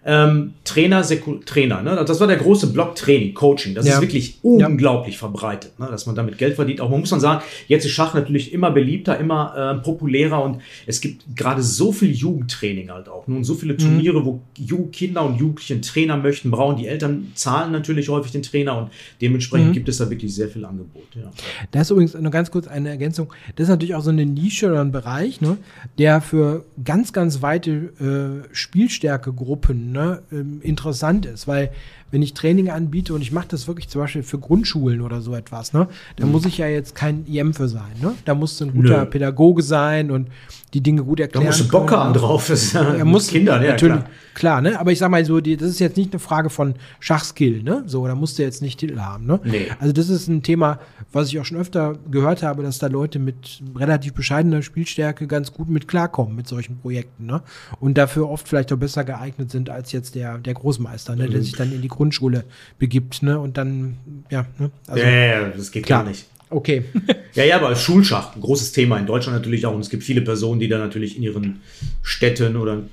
[0.05, 2.03] Ähm, Trainer, Seku Trainer, ne?
[2.05, 3.73] Das war der große Block Training, Coaching.
[3.73, 3.95] Das Ja.
[3.95, 5.87] ist wirklich unglaublich verbreitet, ne?
[5.89, 6.81] dass man damit Geld verdient.
[6.81, 10.59] Auch man muss man sagen, jetzt ist Schach natürlich immer beliebter, immer äh, populärer und
[10.87, 13.27] es gibt gerade so viel Jugendtraining halt auch.
[13.27, 13.57] Nun so Mhm.
[13.59, 16.75] viele Turniere, wo Ju Kinder und Jugendliche einen Trainer möchten, brauchen.
[16.77, 18.89] Die Eltern zahlen natürlich häufig den Trainer und
[19.21, 19.73] dementsprechend Mhm.
[19.73, 21.03] gibt es da wirklich sehr viel Angebot.
[21.15, 21.31] Ja.
[21.71, 23.31] Da ist übrigens nur ganz kurz eine Ergänzung.
[23.55, 25.57] Das ist natürlich auch so eine Nische oder ein Bereich, ne,
[25.97, 31.71] der für ganz, ganz weite äh, Spielstärkegruppen ne, ähm, interessant ist, weil
[32.11, 35.33] wenn ich Training anbiete und ich mache das wirklich zum Beispiel für Grundschulen oder so
[35.33, 37.93] etwas, ne, da muss ich ja jetzt kein IM für sein.
[38.01, 38.13] Ne?
[38.25, 39.05] Da musst du ein guter Nö.
[39.05, 40.27] Pädagoge sein und
[40.73, 41.45] die Dinge gut Da erklären.
[41.45, 42.47] musst du Bock können, haben drauf.
[42.47, 44.09] Das ja er muss Kindern, ja, natürlich klar.
[44.33, 44.61] klar.
[44.61, 44.79] ne?
[44.79, 47.83] Aber ich sag mal so, die, das ist jetzt nicht eine Frage von Schachskill, ne?
[47.85, 49.39] So, da musst du jetzt nicht Titel haben, ne?
[49.43, 49.67] Nee.
[49.79, 50.79] Also das ist ein Thema,
[51.11, 55.53] was ich auch schon öfter gehört habe, dass da Leute mit relativ bescheidener Spielstärke ganz
[55.53, 57.41] gut mit klarkommen mit solchen Projekten, ne?
[57.79, 61.29] Und dafür oft vielleicht auch besser geeignet sind als jetzt der der Großmeister, ne?
[61.29, 61.43] Der Mhm.
[61.43, 62.45] sich dann in die Grundschule
[62.79, 63.39] begibt, ne?
[63.39, 63.97] Und dann
[64.29, 64.71] ja, ne?
[64.87, 66.03] Also ja, ja, ja, das geht klar.
[66.03, 66.25] gar nicht.
[66.53, 66.85] Okay.
[67.35, 69.73] Ja, ja, aber als Schulschach, ein großes Thema in Deutschland natürlich auch.
[69.73, 71.61] Und es gibt viele Personen, die da natürlich in ihren
[72.03, 72.83] Städten oder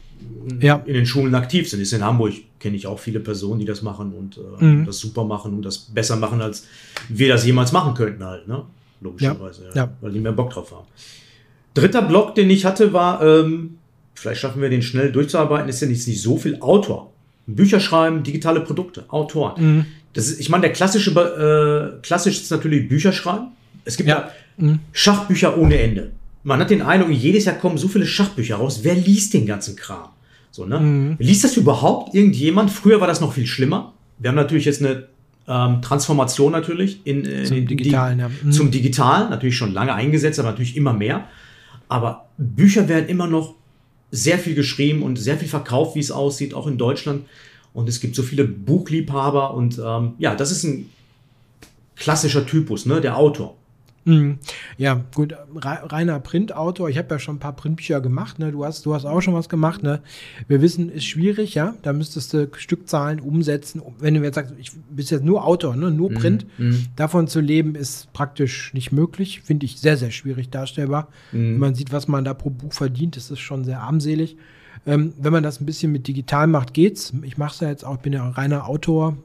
[0.60, 0.82] Ja.
[0.86, 1.80] in den Schulen aktiv sind.
[1.80, 4.86] Ist in Hamburg kenne ich auch viele Personen, die das machen und äh, Mhm.
[4.86, 6.66] das super machen und das besser machen, als
[7.10, 8.62] wir das jemals machen könnten halt, ne?
[9.02, 9.92] Logischerweise, ja, Ja.
[10.00, 10.86] Weil die mehr Bock drauf haben.
[11.74, 13.76] Dritter Block, den ich hatte, war, ähm,
[14.14, 17.12] vielleicht schaffen wir den schnell durchzuarbeiten, ist ja nicht, nicht so viel Autor.
[17.46, 19.76] Bücher schreiben, digitale Produkte, Autoren.
[19.76, 19.86] Mhm.
[20.12, 23.48] Das ist, ich meine, der klassische, äh, klassisch ist natürlich Bücher schreiben.
[23.84, 24.16] Es gibt Ja.
[24.16, 24.80] ja, Mhm.
[24.92, 26.12] Schachbücher ohne Ende.
[26.42, 28.80] Man hat den Eindruck, jedes Jahr kommen so viele Schachbücher raus.
[28.82, 30.08] Wer liest den ganzen Kram?
[30.50, 30.80] So, ne?
[30.80, 31.16] Mhm.
[31.18, 32.70] Liest das überhaupt irgendjemand?
[32.70, 33.94] Früher war das noch viel schlimmer.
[34.18, 35.04] Wir haben natürlich jetzt eine
[35.48, 38.28] ähm, Transformation natürlich in, äh, Zum in Digitalen, ja.
[38.28, 38.52] Mhm.
[38.52, 41.24] Zum Digitalen, natürlich schon lange eingesetzt, aber natürlich immer mehr.
[41.88, 43.54] Aber Bücher werden immer noch
[44.10, 47.22] sehr viel geschrieben und sehr viel verkauft, wie es aussieht, auch in Deutschland.
[47.72, 50.90] Und es gibt so viele Buchliebhaber und ähm, ja, das ist ein
[51.96, 53.56] klassischer Typus, ne, der Autor.
[54.06, 54.38] Mhm.
[54.78, 56.88] Ja, gut, rei- reiner Printautor.
[56.88, 58.50] Ich habe ja schon ein paar Printbücher gemacht, ne?
[58.50, 60.00] Du hast, du hast auch schon was gemacht, ne?
[60.48, 61.74] Wir wissen, ist schwierig, ja.
[61.82, 63.82] Da müsstest du Stückzahlen umsetzen.
[63.98, 65.90] Wenn du jetzt sagst, ich bist jetzt nur Autor, ne?
[65.90, 66.86] Nur Print, mhm.
[66.96, 69.42] davon zu leben, ist praktisch nicht möglich.
[69.42, 71.08] Finde ich sehr, sehr schwierig darstellbar.
[71.30, 71.52] Mhm.
[71.52, 74.38] Wenn man sieht, was man da pro Buch verdient, das ist schon sehr armselig.
[74.86, 77.12] Ähm, wenn man das ein bisschen mit digital macht, geht's.
[77.22, 79.16] Ich mache es ja jetzt auch, ich bin ja reiner Autor,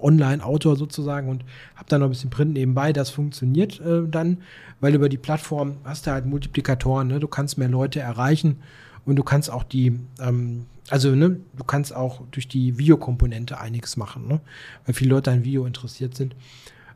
[0.00, 1.44] Online-Autor sozusagen und
[1.74, 2.92] habe da noch ein bisschen Print nebenbei.
[2.92, 4.38] Das funktioniert äh, dann,
[4.80, 7.08] weil über die Plattform hast du halt Multiplikatoren.
[7.08, 7.20] Ne?
[7.20, 8.58] Du kannst mehr Leute erreichen
[9.04, 13.96] und du kannst auch die, ähm, also ne, du kannst auch durch die Videokomponente einiges
[13.96, 14.40] machen, ne?
[14.86, 16.34] weil viele Leute an Video interessiert sind.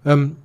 [0.05, 0.37] Ähm,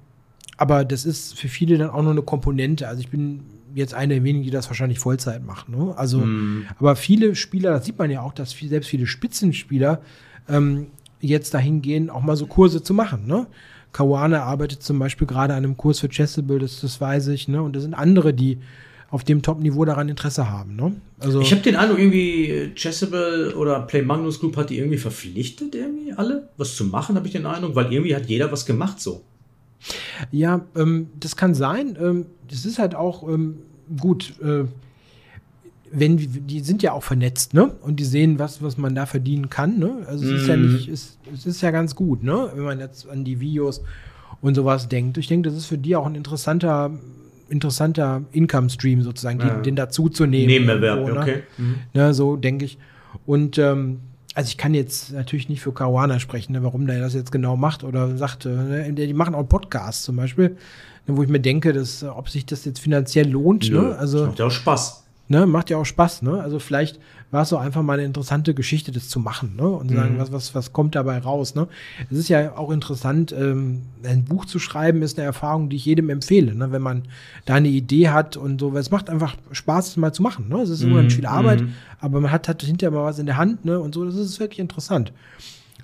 [0.58, 2.88] aber das ist für viele dann auch nur eine Komponente.
[2.88, 3.44] Also ich bin
[3.76, 5.76] jetzt einer der wenigen, die das wahrscheinlich Vollzeit machen.
[5.76, 5.94] Ne?
[5.98, 6.66] Also, mm.
[6.78, 10.02] aber viele Spieler, das sieht man ja auch, dass viel, selbst viele Spitzenspieler
[10.48, 10.88] ähm,
[11.22, 13.28] jetzt dahin gehen, auch mal so Kurse zu machen.
[13.28, 13.48] Ne?
[13.92, 17.48] Kawane arbeitet zum Beispiel gerade an einem Kurs für Chessable, das, das weiß ich.
[17.48, 17.62] Ne?
[17.62, 18.60] Und da sind andere, die
[19.10, 20.76] auf dem Top-Niveau daran Interesse haben.
[20.76, 20.96] Ne?
[21.20, 25.74] Also ich habe den Eindruck, irgendwie Chessable oder Play Magnus Group hat die irgendwie verpflichtet,
[25.74, 29.00] irgendwie alle, was zu machen, habe ich den Eindruck, weil irgendwie hat jeder was gemacht
[29.02, 29.24] so.
[30.32, 31.98] Ja, ähm, das kann sein.
[32.02, 33.60] Ähm, das ist halt auch ähm,
[34.00, 34.34] gut.
[34.42, 34.65] Äh,
[35.92, 37.72] wenn die sind ja auch vernetzt, ne?
[37.82, 40.06] Und die sehen, was, was man da verdienen kann, ne?
[40.06, 40.36] Also es mm.
[40.36, 40.74] ist ja mhm.
[40.74, 42.52] nicht, es, es ist ja ganz gut, ne?
[42.54, 43.82] Wenn man jetzt an die Videos
[44.42, 45.18] und sowas denkt.
[45.18, 46.92] Ich denke, das ist für die auch ein interessanter,
[47.50, 49.50] interessanter Income-Stream sozusagen, ja.
[49.50, 50.48] den, den dazu zu nehmen.
[50.48, 51.20] Nebenerwerb, ne?
[51.20, 51.44] okay.
[51.58, 51.76] Mhm.
[51.94, 52.78] Ne, so denke ich.
[53.26, 54.00] Und ähm,
[54.36, 57.58] also ich kann jetzt natürlich nicht für Caruana sprechen, ne, warum der das jetzt genau
[57.58, 60.50] macht oder sagt, ne, die machen auch Podcasts zum Beispiel,
[61.08, 63.70] ne, wo ich mir denke, dass, ob sich das jetzt finanziell lohnt.
[63.72, 63.96] Ne?
[63.98, 65.04] Also, das macht ja auch Spaß.
[65.32, 66.42] Ne, macht ja auch Spaß, ne?
[66.42, 69.68] Also vielleicht war es so einfach mal eine interessante Geschichte, das zu machen, ne?
[69.68, 70.18] Und sagen, mhm.
[70.20, 71.68] was, was, was kommt dabei raus, ne?
[72.10, 75.86] Es ist ja auch interessant, ähm, ein Buch zu schreiben, ist eine Erfahrung, die ich
[75.86, 76.72] jedem empfehle, ne?
[76.72, 77.04] Wenn man
[77.46, 80.50] da eine Idee hat und so, weil es macht einfach Spaß, es mal zu machen,
[80.50, 80.62] ne?
[80.62, 81.12] Es ist mhm.
[81.12, 81.74] viel Arbeit, mhm.
[82.00, 83.80] aber man hat, hat hinterher mal was in der Hand, ne?
[83.80, 85.13] Und so, das ist wirklich interessant.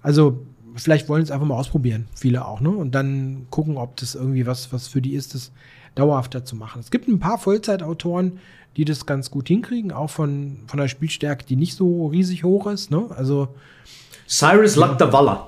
[0.01, 2.69] Also, vielleicht wollen es einfach mal ausprobieren, viele auch, ne?
[2.69, 5.51] Und dann gucken, ob das irgendwie was, was für die ist, das
[5.95, 6.81] dauerhafter zu machen.
[6.81, 8.39] Es gibt ein paar Vollzeitautoren,
[8.77, 12.67] die das ganz gut hinkriegen, auch von, von der Spielstärke, die nicht so riesig hoch
[12.67, 12.91] ist.
[12.91, 13.05] Ne?
[13.15, 13.47] Also
[14.27, 14.81] Cyrus ja.
[14.81, 15.47] Lakdawalla.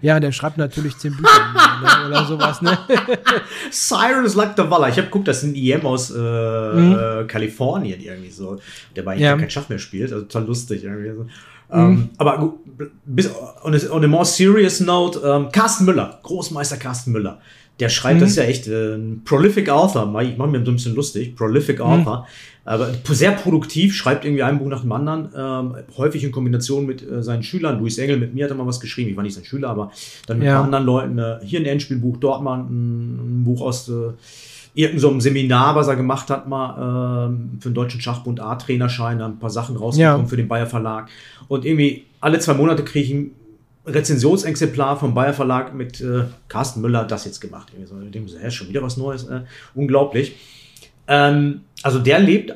[0.00, 1.28] Ja, der schreibt natürlich zehn Bücher
[1.82, 2.78] ne, oder sowas, ne?
[3.70, 4.88] Cyrus Lakdawalla.
[4.88, 7.26] Ich habe geguckt, das ist ein IM aus äh, mhm.
[7.26, 8.60] Kalifornien irgendwie so,
[8.94, 9.36] der bei ja.
[9.36, 10.12] kein Schach mehr spielt.
[10.12, 11.22] Also total lustig irgendwie so.
[11.24, 11.30] Mhm.
[11.72, 12.54] Ähm, aber
[13.04, 13.28] bis,
[13.64, 17.40] on a, on a more serious note, ähm, Carsten Müller, Großmeister Carsten Müller.
[17.78, 18.20] Der schreibt, mhm.
[18.20, 20.20] das ja echt äh, Prolific Author.
[20.22, 21.36] Ich mache mir ein bisschen lustig.
[21.36, 21.84] Prolific mhm.
[21.84, 22.18] Author.
[22.20, 22.24] Mhm.
[22.64, 25.28] Aber sehr produktiv, schreibt irgendwie ein Buch nach dem anderen.
[25.36, 27.78] Ähm, häufig in Kombination mit äh, seinen Schülern.
[27.78, 29.10] Luis Engel, mit mir hat er mal was geschrieben.
[29.10, 29.92] Ich war nicht sein Schüler, aber
[30.26, 30.62] dann mit ja.
[30.62, 31.18] anderen Leuten.
[31.18, 34.12] Äh, hier ein Endspielbuch, dort mal ein, ein Buch aus äh,
[34.74, 39.38] irgendeinem so Seminar, was er gemacht hat, mal äh, für den Deutschen Schachbund A-Trainerschein, ein
[39.38, 40.28] paar Sachen rausgekommen ja.
[40.28, 41.08] für den Bayer Verlag.
[41.48, 43.30] Und irgendwie alle zwei Monate kriege ich
[43.86, 47.72] Rezensionsexemplar vom Bayer Verlag mit äh, Carsten Müller das jetzt gemacht.
[47.80, 49.24] Ich so, dem so, hä, schon wieder was Neues.
[49.24, 49.42] Äh,
[49.74, 50.36] unglaublich.
[51.08, 52.54] Ähm, also der lebt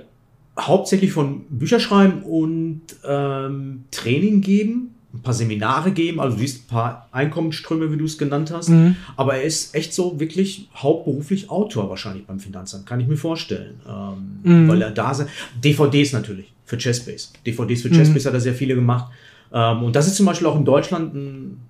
[0.59, 6.69] hauptsächlich von Bücherschreiben und ähm, Training geben, ein paar Seminare geben, also du siehst ein
[6.69, 8.69] paar Einkommensströme, wie du es genannt hast.
[8.69, 8.97] Mhm.
[9.16, 13.81] Aber er ist echt so wirklich hauptberuflich Autor wahrscheinlich beim Finanzamt, kann ich mir vorstellen.
[13.88, 14.69] Ähm, mhm.
[14.69, 15.31] Weil er da sind.
[15.62, 17.29] DVDs natürlich für Chessbase.
[17.47, 18.29] DVDs für Chessbase mhm.
[18.29, 19.12] hat er sehr viele gemacht.
[19.53, 21.61] Ähm, und das ist zum Beispiel auch in Deutschland ein,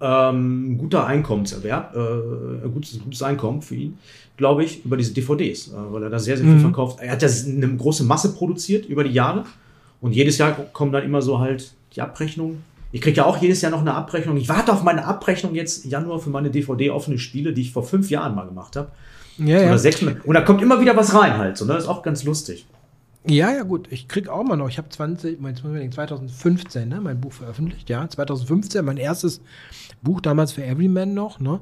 [0.00, 3.98] ähm, guter Einkommenserwerb, äh, ein gutes, gutes Einkommen für ihn,
[4.36, 6.60] glaube ich, über diese DVDs, äh, weil er da sehr, sehr viel mhm.
[6.60, 7.00] verkauft.
[7.00, 9.44] Er hat ja eine große Masse produziert über die Jahre
[10.00, 12.62] und jedes Jahr kommen dann immer so halt die Abrechnungen.
[12.92, 14.36] Ich kriege ja auch jedes Jahr noch eine Abrechnung.
[14.36, 18.08] Ich warte auf meine Abrechnung jetzt Januar für meine DVD-offene Spiele, die ich vor fünf
[18.08, 18.88] Jahren mal gemacht habe.
[19.36, 19.78] Ja, Oder ja.
[19.78, 20.02] sechs.
[20.02, 21.56] Und da kommt immer wieder was rein halt.
[21.56, 21.74] So, ne?
[21.74, 22.66] Das ist auch ganz lustig.
[23.28, 23.88] Ja, ja, gut.
[23.90, 24.68] Ich krieg auch mal noch.
[24.68, 27.90] Ich habe 20, mein, 2015, ne, mein Buch veröffentlicht.
[27.90, 29.40] Ja, 2015, mein erstes
[30.02, 31.40] Buch damals für Everyman noch.
[31.40, 31.60] Ne?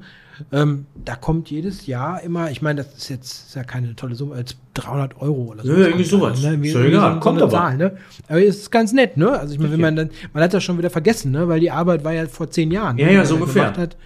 [0.53, 4.15] Ähm, da kommt jedes Jahr immer, ich meine, das ist jetzt ist ja keine tolle
[4.15, 5.73] Summe, als 300 Euro oder so.
[5.73, 6.43] Ja, irgendwie sowas.
[6.43, 6.61] Ne?
[6.63, 7.51] Wie, so, egal, so, kommt aber.
[7.51, 7.97] Zahl, ne?
[8.29, 9.31] Aber es ist ganz nett, ne?
[9.31, 11.49] Also ich meine, wenn man dann, man hat das schon wieder vergessen, ne?
[11.49, 12.99] Weil die Arbeit war ja vor zehn Jahren.
[12.99, 13.15] Ja, ne?
[13.15, 13.77] ja, so ungefähr.
[13.77, 13.97] Hat.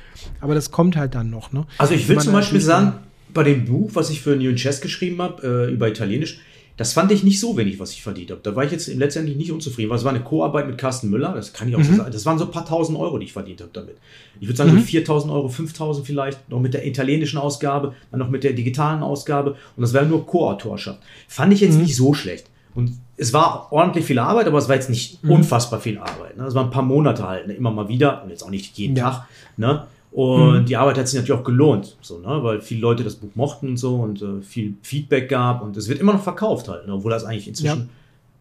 [0.41, 1.67] Aber das kommt halt dann noch, ne?
[1.79, 2.95] Also ich will zum Beispiel sagen,
[3.35, 6.41] bei dem Buch, was ich für New Chess geschrieben habe, äh, über Italienisch,
[6.81, 8.41] das fand ich nicht so wenig, was ich verdient habe.
[8.43, 11.35] Da war ich jetzt letztendlich nicht unzufrieden, weil es war eine Co-Arbeit mit Carsten Müller,
[11.35, 11.85] das kann ich auch mhm.
[11.85, 12.11] so sagen.
[12.11, 13.99] Das waren so ein paar tausend Euro, die ich verdient habe damit.
[14.41, 14.79] Ich würde sagen, mhm.
[14.79, 19.03] so 4000 Euro, 5000 vielleicht, noch mit der italienischen Ausgabe, dann noch mit der digitalen
[19.03, 21.01] Ausgabe und das wäre nur Co-Autorschaft.
[21.29, 21.83] Fand ich jetzt mhm.
[21.83, 22.47] nicht so schlecht.
[22.75, 25.33] Und es war ordentlich viel Arbeit, aber es war jetzt nicht mhm.
[25.33, 26.39] unfassbar viel Arbeit.
[26.39, 26.47] Ne?
[26.47, 27.53] Es waren ein paar Monate halt, ne?
[27.53, 29.11] immer mal wieder und jetzt auch nicht jeden ja.
[29.11, 29.29] Tag.
[29.59, 29.85] Ne?
[30.13, 30.67] Und mhm.
[30.67, 32.43] die Arbeit hat sich natürlich auch gelohnt, so, ne?
[32.43, 35.89] weil viele Leute das Buch mochten und so und äh, viel Feedback gab und es
[35.89, 36.95] wird immer noch verkauft halt, ne?
[36.95, 37.89] obwohl das eigentlich inzwischen, ja.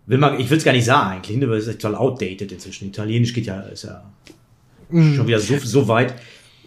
[0.07, 1.47] will man, ich will es gar nicht sagen eigentlich, ne?
[1.47, 2.87] weil es ist total outdated inzwischen.
[2.87, 4.03] Italienisch geht ja, ist ja
[4.89, 5.13] mhm.
[5.13, 6.15] schon wieder so, so weit.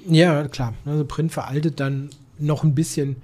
[0.09, 0.75] Ja, klar.
[0.87, 3.17] Also Print veraltet dann noch ein bisschen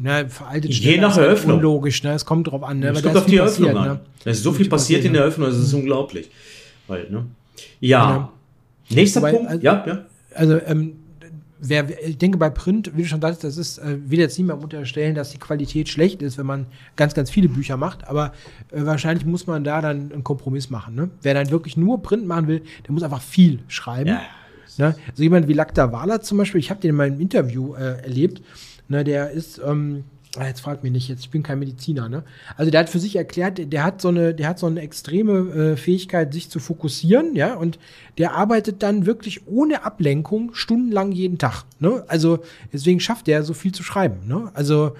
[0.00, 1.56] ne, veraltet Je nach halt Eröffnung.
[1.56, 2.12] Unlogisch, ne?
[2.12, 2.78] Es kommt drauf an.
[2.78, 2.90] Ne?
[2.90, 3.96] Es kommt auf die Eröffnung passiert, an.
[3.96, 4.00] ne?
[4.24, 6.30] Da ist so viel passiert in der Eröffnung, das ist unglaublich.
[6.88, 7.26] Halt, ne?
[7.80, 8.12] Ja.
[8.12, 8.32] Genau.
[8.90, 9.50] Nächster Wobei, Punkt.
[9.50, 10.04] also- ja, ja.
[10.34, 10.96] Also, ähm,
[11.62, 14.62] wer, ich denke, bei Print, wie du schon sagst, das ist, äh, will jetzt niemand
[14.62, 16.66] unterstellen, dass die Qualität schlecht ist, wenn man
[16.96, 18.32] ganz, ganz viele Bücher macht, aber
[18.70, 20.94] äh, wahrscheinlich muss man da dann einen Kompromiss machen.
[20.94, 21.10] Ne?
[21.22, 24.08] Wer dann wirklich nur Print machen will, der muss einfach viel schreiben.
[24.08, 24.22] Ja.
[24.78, 24.96] Ne?
[25.14, 28.42] So jemand wie Lakta Wala zum Beispiel, ich habe den in meinem Interview äh, erlebt,
[28.88, 30.04] ne, der ist, ähm,
[30.40, 32.22] jetzt fragt mich nicht, jetzt, ich bin kein Mediziner, ne?
[32.56, 35.32] Also der hat für sich erklärt, der hat so eine, der hat so eine extreme
[35.32, 37.78] äh, Fähigkeit, sich zu fokussieren, ja, und
[38.18, 41.64] der arbeitet dann wirklich ohne Ablenkung stundenlang jeden Tag.
[41.80, 42.04] Ne?
[42.08, 42.38] Also
[42.72, 44.26] deswegen schafft er so viel zu schreiben.
[44.26, 44.50] Ne?
[44.54, 44.94] Also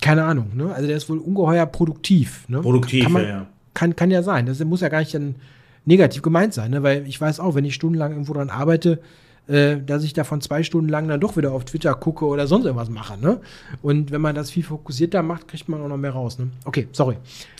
[0.00, 0.72] keine Ahnung, ne?
[0.74, 2.48] Also der ist wohl ungeheuer produktiv.
[2.48, 2.60] Ne?
[2.60, 3.46] Produktiv, kann man, ja, ja.
[3.74, 4.46] Kann, kann ja sein.
[4.46, 5.36] Das muss ja gar nicht dann
[5.84, 6.82] negativ gemeint sein, ne?
[6.82, 9.00] Weil ich weiß auch, wenn ich stundenlang irgendwo dran arbeite,
[9.48, 12.64] äh, dass ich davon zwei Stunden lang dann doch wieder auf Twitter gucke oder sonst
[12.66, 13.18] irgendwas mache.
[13.20, 13.40] Ne?
[13.82, 16.38] Und wenn man das viel fokussierter macht, kriegt man auch noch mehr raus.
[16.38, 16.48] Ne?
[16.64, 17.16] Okay, sorry.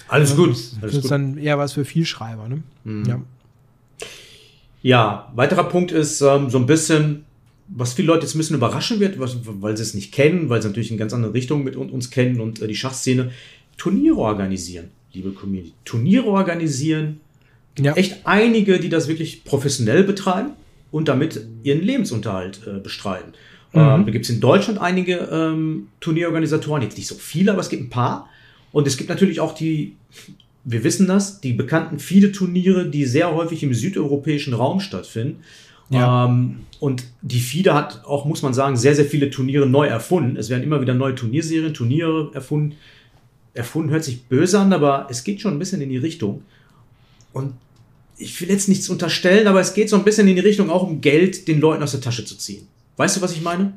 [0.08, 0.50] Alles gut.
[0.50, 1.10] Das, das Alles ist gut.
[1.10, 2.48] dann eher was für Vielschreiber.
[2.48, 2.62] Ne?
[3.06, 3.20] Ja.
[4.82, 7.24] Ja, weiterer Punkt ist ähm, so ein bisschen,
[7.68, 10.62] was viele Leute jetzt ein bisschen überraschen wird, was, weil sie es nicht kennen, weil
[10.62, 13.32] sie natürlich in ganz andere Richtungen mit un- uns kennen und äh, die Schachszene,
[13.76, 15.72] Turniere organisieren, liebe Community.
[15.84, 17.20] Turniere organisieren.
[17.78, 17.92] Ja.
[17.94, 20.50] Echt einige, die das wirklich professionell betreiben
[20.90, 23.34] und damit ihren Lebensunterhalt äh, bestreiten.
[23.74, 27.68] Ähm, da gibt es in Deutschland einige ähm, Turnierorganisatoren, jetzt nicht so viele, aber es
[27.68, 28.28] gibt ein paar.
[28.72, 29.96] Und es gibt natürlich auch die,
[30.64, 35.42] wir wissen das, die bekannten viele Turniere, die sehr häufig im südeuropäischen Raum stattfinden.
[35.90, 36.26] Ja.
[36.26, 40.36] Ähm, und die FIDE hat auch, muss man sagen, sehr, sehr viele Turniere neu erfunden.
[40.36, 42.76] Es werden immer wieder neue Turnierserien, Turniere erfunden.
[43.54, 46.42] Erfunden hört sich böse an, aber es geht schon ein bisschen in die Richtung.
[47.32, 47.54] Und
[48.18, 50.82] ich will jetzt nichts unterstellen, aber es geht so ein bisschen in die Richtung, auch
[50.82, 52.66] um Geld den Leuten aus der Tasche zu ziehen.
[52.96, 53.74] Weißt du, was ich meine?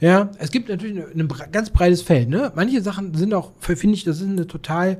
[0.00, 2.30] Ja, es gibt natürlich ein ganz breites Feld.
[2.30, 2.50] Ne?
[2.54, 4.98] Manche Sachen sind auch, finde ich, das ist eine total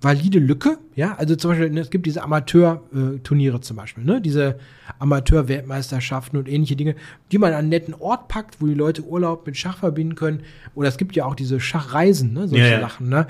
[0.00, 0.78] valide Lücke.
[0.94, 4.20] Ja, also zum Beispiel, ne, es gibt diese Amateur-Turniere zum Beispiel, ne?
[4.20, 4.58] diese
[4.98, 6.96] Amateur-Weltmeisterschaften und ähnliche Dinge,
[7.32, 10.42] die man an einen netten Ort packt, wo die Leute Urlaub mit Schach verbinden können.
[10.74, 12.48] Oder es gibt ja auch diese Schachreisen, ne?
[12.48, 12.80] solche Ja, ja.
[12.80, 13.08] Sachen.
[13.08, 13.26] Ne?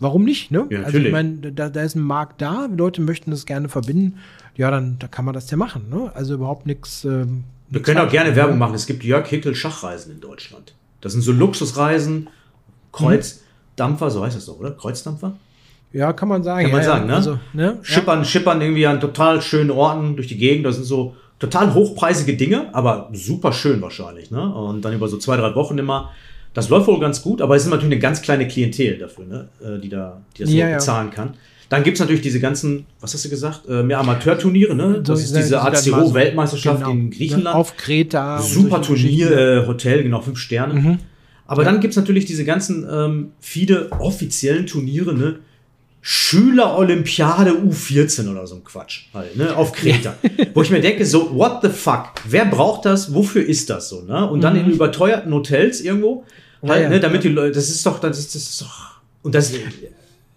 [0.00, 0.50] Warum nicht?
[0.50, 0.66] Ne?
[0.70, 4.18] Ja, also ich meine, da, da ist ein Markt da, Leute möchten das gerne verbinden.
[4.54, 5.88] Ja, dann da kann man das ja machen.
[5.88, 6.12] Ne?
[6.14, 7.04] Also überhaupt nichts.
[7.04, 8.58] Ähm, Wir können auch gerne dran, Werbung ne?
[8.58, 8.74] machen.
[8.74, 10.74] Es gibt Jörg Hickel Schachreisen in Deutschland.
[11.00, 12.28] Das sind so Luxusreisen,
[12.92, 14.72] Kreuzdampfer, so heißt das doch, oder?
[14.72, 15.36] Kreuzdampfer?
[15.92, 16.64] Ja, kann man sagen.
[16.64, 17.10] Kann man ja, sagen, ja.
[17.10, 17.16] ne?
[17.16, 17.78] Also, ne?
[17.82, 20.66] Schippern, schippern irgendwie an total schönen Orten durch die Gegend.
[20.66, 24.30] Das sind so total hochpreisige Dinge, aber super schön wahrscheinlich.
[24.30, 24.54] Ne?
[24.54, 26.10] Und dann über so zwei, drei Wochen immer.
[26.54, 29.48] Das läuft wohl ganz gut, aber es ist natürlich eine ganz kleine Klientel dafür, ne?
[29.64, 30.76] äh, die, da, die das Ja, so ja.
[30.76, 31.34] bezahlen kann.
[31.70, 34.96] Dann gibt es natürlich diese ganzen, was hast du gesagt, äh, mehr Amateurturniere, ne?
[34.96, 37.10] So Das ist diese- so- ACO-Weltmeisterschaft genau, in?
[37.10, 37.56] Griechenland.
[37.56, 38.42] Auf Kreta.
[38.42, 40.74] Super Turnier, äh, Hotel, genau, fünf Sterne.
[40.74, 40.98] Mhm.
[41.46, 45.36] Aber dann gibt es natürlich diese ganzen ähm, viele offiziellen Turniere, ne?
[46.02, 49.56] Schüler-Olympiade U14 oder so ein Quatsch, halt, ne?
[49.56, 50.14] Auf Kreta.
[50.54, 52.06] Wo ich mir denke, so, what the fuck?
[52.28, 53.14] Wer braucht das?
[53.14, 54.28] Wofür ist das so, ne?
[54.28, 56.24] Und dann in überteuerten Hotels irgendwo,
[56.62, 56.68] Mhm.
[56.68, 56.88] Ja, ja.
[56.88, 57.00] ne?
[57.00, 58.92] Damit die Leute, das ist doch, das ist, das ist doch.
[59.22, 59.52] Und das,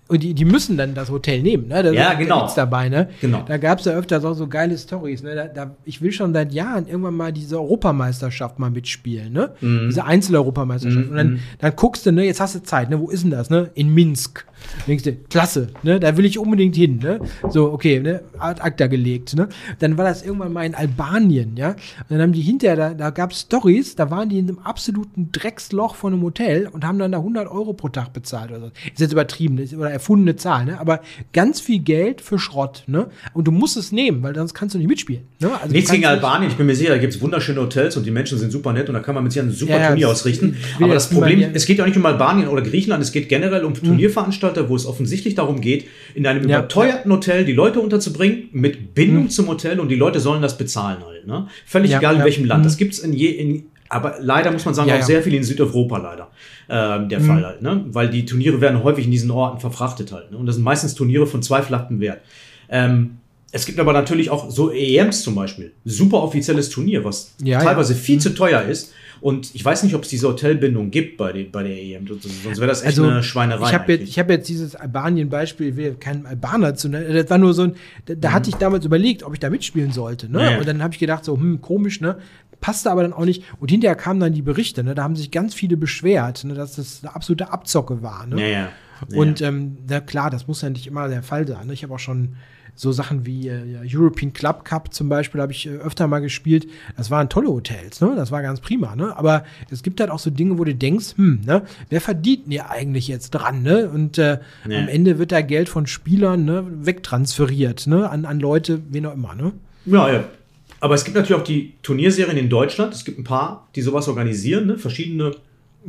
[0.07, 1.81] Und die, die müssen dann das Hotel nehmen, ne?
[1.81, 2.41] Da Ja, genau.
[2.41, 3.09] nichts dabei, ne?
[3.21, 3.43] Genau.
[3.47, 5.33] Da gab es ja öfters auch so geile Stories, ne?
[5.33, 9.51] Da, da, ich will schon seit Jahren irgendwann mal diese Europameisterschaft mal mitspielen, ne?
[9.61, 9.87] Mhm.
[9.87, 11.09] Diese Einzeleuropameisterschaft.
[11.09, 12.23] Und dann, dann guckst du, ne?
[12.23, 12.99] Jetzt hast du Zeit, ne?
[12.99, 13.71] Wo ist denn das, ne?
[13.73, 14.45] In Minsk.
[14.87, 15.99] Denkst du, klasse, ne?
[15.99, 17.19] Da will ich unbedingt hin, ne?
[17.49, 18.21] So, okay, ne?
[18.37, 19.49] Ad acta gelegt, ne?
[19.79, 21.69] Dann war das irgendwann mal in Albanien, ja?
[21.71, 21.77] Und
[22.09, 25.31] dann haben die hinterher, da, da gab es Stories, da waren die in einem absoluten
[25.31, 28.67] Drecksloch von einem Hotel und haben dann da 100 Euro pro Tag bezahlt oder so.
[28.91, 30.79] Ist jetzt übertrieben, ist oder erfundene Zahl, ne?
[30.79, 31.01] Aber
[31.33, 33.07] ganz viel Geld für Schrott, ne?
[33.33, 35.49] Und du musst es nehmen, weil sonst kannst du nicht mitspielen, ne?
[35.61, 38.11] Also Nichts gegen Albanien, ich bin mir sicher, da gibt es wunderschöne Hotels und die
[38.11, 40.09] Menschen sind super nett und da kann man mit sich ein super Ja, ja, Turnier
[40.09, 40.57] ausrichten.
[40.79, 43.63] Aber das Problem, es geht ja auch nicht um Albanien oder Griechenland, es geht generell
[43.63, 46.59] um Turnierveranstalter, wo es offensichtlich darum geht, in einem Ja.
[46.59, 50.97] überteuerten Hotel die Leute unterzubringen, mit Bindung zum Hotel und die Leute sollen das bezahlen
[51.05, 51.25] halt.
[51.25, 51.47] Ne?
[51.65, 52.25] Völlig Ja, egal in ja.
[52.25, 52.61] welchem Land.
[52.61, 52.67] Mhm.
[52.67, 55.05] Das gibt es in je, in, aber leider muss man sagen, Ja, auch ja.
[55.05, 56.29] sehr viel in Südeuropa leider
[56.69, 57.61] ähm, der Fall halt.
[57.61, 57.85] Ne?
[57.89, 60.31] Weil die Turniere werden häufig in diesen Orten verfrachtet halt.
[60.31, 60.37] Ne?
[60.37, 62.21] Und das sind meistens Turniere von zweifelhaftem Wert.
[62.69, 63.17] Ähm,
[63.51, 65.71] es gibt aber natürlich auch so EMs zum Beispiel.
[65.85, 67.63] Super offizielles Turnier, was Ja, ja.
[67.63, 68.91] teilweise viel zu teuer ist.
[69.21, 72.05] Und ich weiß nicht, ob es diese Hotelbindung gibt bei, den, bei der EM.
[72.05, 73.61] Sonst wäre das echt eine Schweinerei.
[73.63, 77.13] Also, Ich habe jetzt, ich hab jetzt dieses Albanien-Beispiel, ich will keinen Albaner zu nennen,
[77.13, 79.93] das war nur so ein, da, da hatte ich damals überlegt, ob ich da mitspielen
[79.93, 80.29] sollte.
[80.29, 80.39] Ne?
[80.39, 80.45] Mhm.
[80.45, 80.57] Ja.
[80.59, 82.17] Und dann habe ich gedacht, so, hm, komisch, ne?
[82.65, 83.43] Passte aber dann auch nicht.
[83.59, 84.95] Und hinterher kamen dann die Berichte, ne?
[84.95, 86.55] Da haben sich ganz viele beschwert, ne?
[86.55, 88.25] dass das eine absolute Abzocke war.
[88.25, 88.41] Ne?
[88.41, 88.69] ja, ja.
[89.11, 91.67] Ja, Und ähm, na klar, das muss ja nicht immer der Fall sein.
[91.67, 91.73] Ne?
[91.73, 92.37] Ich habe auch schon
[92.73, 96.67] so Sachen wie äh, European Club Cup zum Beispiel habe ich äh, öfter mal gespielt.
[96.97, 98.13] Das waren tolle Hotels, ne?
[98.15, 99.15] Das war ganz prima, ne?
[99.15, 102.51] Aber es gibt halt auch so Dinge, wo du denkst, hm, ne, wer verdient denn
[102.51, 103.91] hier eigentlich jetzt dran, ne?
[103.91, 104.75] Und äh, nee.
[104.75, 109.13] am Ende wird da Geld von Spielern ne, wegtransferiert, ne, an, an Leute, wen auch
[109.13, 109.51] immer, ne?
[109.85, 110.23] Ja, ja.
[110.79, 112.93] Aber es gibt natürlich auch die Turnierserien in Deutschland.
[112.93, 114.77] Es gibt ein paar, die sowas organisieren, ne?
[114.77, 115.31] Verschiedene.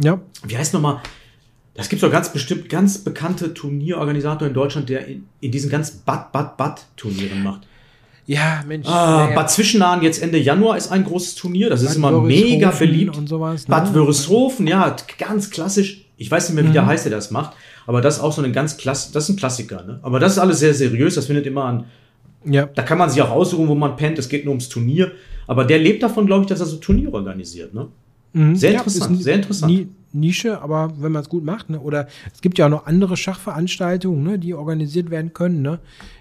[0.01, 0.21] Ja.
[0.47, 1.01] Wie heißt nochmal?
[1.75, 5.91] Das gibt doch ganz bestimmt ganz bekannte Turnierorganisator in Deutschland, der in, in diesen ganz
[5.91, 7.67] Bad-Bad-Bad-Turnieren macht.
[8.27, 8.89] Ja, Mensch.
[8.89, 11.71] Ah, ja, Bad Zwischenahn jetzt Ende Januar ist ein großes Turnier.
[11.71, 13.17] Das Bad ist immer mega beliebt.
[13.17, 13.75] Und sowas, ne?
[13.75, 16.07] Bad Wörishofen, ja, ganz klassisch.
[16.17, 16.75] Ich weiß nicht mehr, wie mhm.
[16.75, 17.55] der heißt, der das macht.
[17.87, 19.85] Aber das ist auch so eine ganz klasse, das ist ein Klassiker.
[19.85, 20.01] Ne?
[20.03, 21.15] Aber das ist alles sehr seriös.
[21.15, 21.85] Das findet immer an.
[22.47, 22.67] Ja.
[22.67, 24.19] Da kann man sich auch aussuchen, wo man pennt.
[24.19, 25.13] Es geht nur ums Turnier.
[25.47, 27.75] Aber der lebt davon, glaube ich, dass er so Turniere organisiert.
[27.75, 27.89] Ne?
[28.33, 28.57] Mhm.
[28.57, 29.73] Sehr interessant, sehr interessant.
[29.73, 31.81] Nie, Nische, aber wenn man es gut macht, ne?
[31.81, 34.39] oder es gibt ja auch noch andere Schachveranstaltungen, ne?
[34.39, 35.63] die organisiert werden können.
[35.63, 35.79] Ne?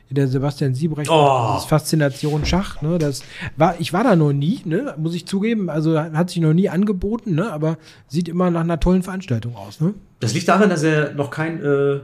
[0.09, 1.53] Der Sebastian Siebrecht, oh.
[1.55, 2.99] das Faszination Schach, ne?
[2.99, 3.23] das
[3.57, 4.93] war, ich war da noch nie, ne?
[4.97, 7.51] muss ich zugeben, also hat sich noch nie angeboten, ne?
[7.51, 9.81] aber sieht immer nach einer tollen Veranstaltung aus.
[9.81, 9.93] Ne?
[10.19, 11.99] Das liegt daran, dass er noch kein äh,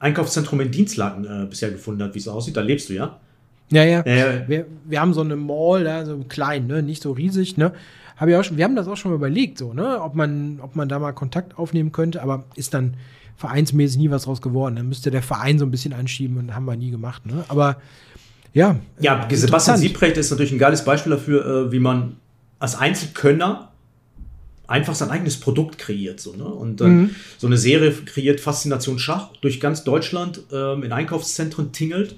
[0.00, 2.56] Einkaufszentrum in Dienstlagen äh, bisher gefunden hat, wie es aussieht.
[2.56, 3.18] Da lebst du ja.
[3.70, 4.00] Ja, ja.
[4.00, 6.82] Äh, wir, wir haben so eine Mall, da, so klein, ne?
[6.82, 7.72] nicht so riesig, ne?
[8.16, 10.00] Hab ich auch schon, wir haben das auch schon mal überlegt, so, ne?
[10.00, 12.94] ob, man, ob man da mal Kontakt aufnehmen könnte, aber ist dann
[13.36, 14.76] vereinsmäßig nie was draus geworden.
[14.76, 17.26] Dann müsste der Verein so ein bisschen anschieben und haben wir nie gemacht.
[17.26, 17.44] Ne?
[17.48, 17.78] Aber
[18.52, 18.76] ja.
[19.00, 22.16] Ja, Sebastian Siebrecht ist natürlich ein geiles Beispiel dafür, äh, wie man
[22.60, 23.72] als Einzelkönner
[24.66, 26.20] einfach sein eigenes Produkt kreiert.
[26.20, 26.44] So, ne?
[26.44, 27.10] Und dann mhm.
[27.36, 32.14] so eine Serie kreiert Faszination Schach durch ganz Deutschland ähm, in Einkaufszentren tingelt.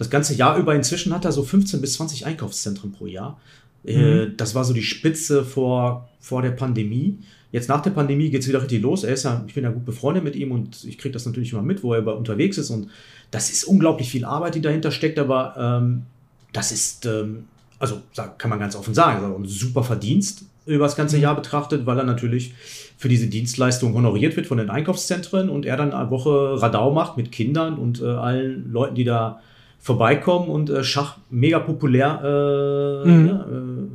[0.00, 3.38] Das ganze Jahr über inzwischen hat er so 15 bis 20 Einkaufszentren pro Jahr.
[3.84, 4.34] Äh, mhm.
[4.38, 7.18] Das war so die Spitze vor, vor der Pandemie.
[7.52, 9.04] Jetzt nach der Pandemie geht es wieder richtig los.
[9.04, 11.52] Er ist ja, ich bin ja gut befreundet mit ihm und ich kriege das natürlich
[11.52, 12.70] immer mit, wo er unterwegs ist.
[12.70, 12.88] Und
[13.30, 16.06] das ist unglaublich viel Arbeit, die dahinter steckt, aber ähm,
[16.54, 17.44] das ist, ähm,
[17.78, 18.00] also
[18.38, 21.24] kann man ganz offen sagen, ein super Verdienst über das ganze mhm.
[21.24, 22.54] Jahr betrachtet, weil er natürlich
[22.96, 27.18] für diese Dienstleistung honoriert wird von den Einkaufszentren und er dann eine Woche Radau macht
[27.18, 29.42] mit Kindern und äh, allen Leuten, die da
[29.80, 33.26] vorbeikommen und äh, Schach mega populär äh, mhm.
[33.26, 33.88] ja, äh,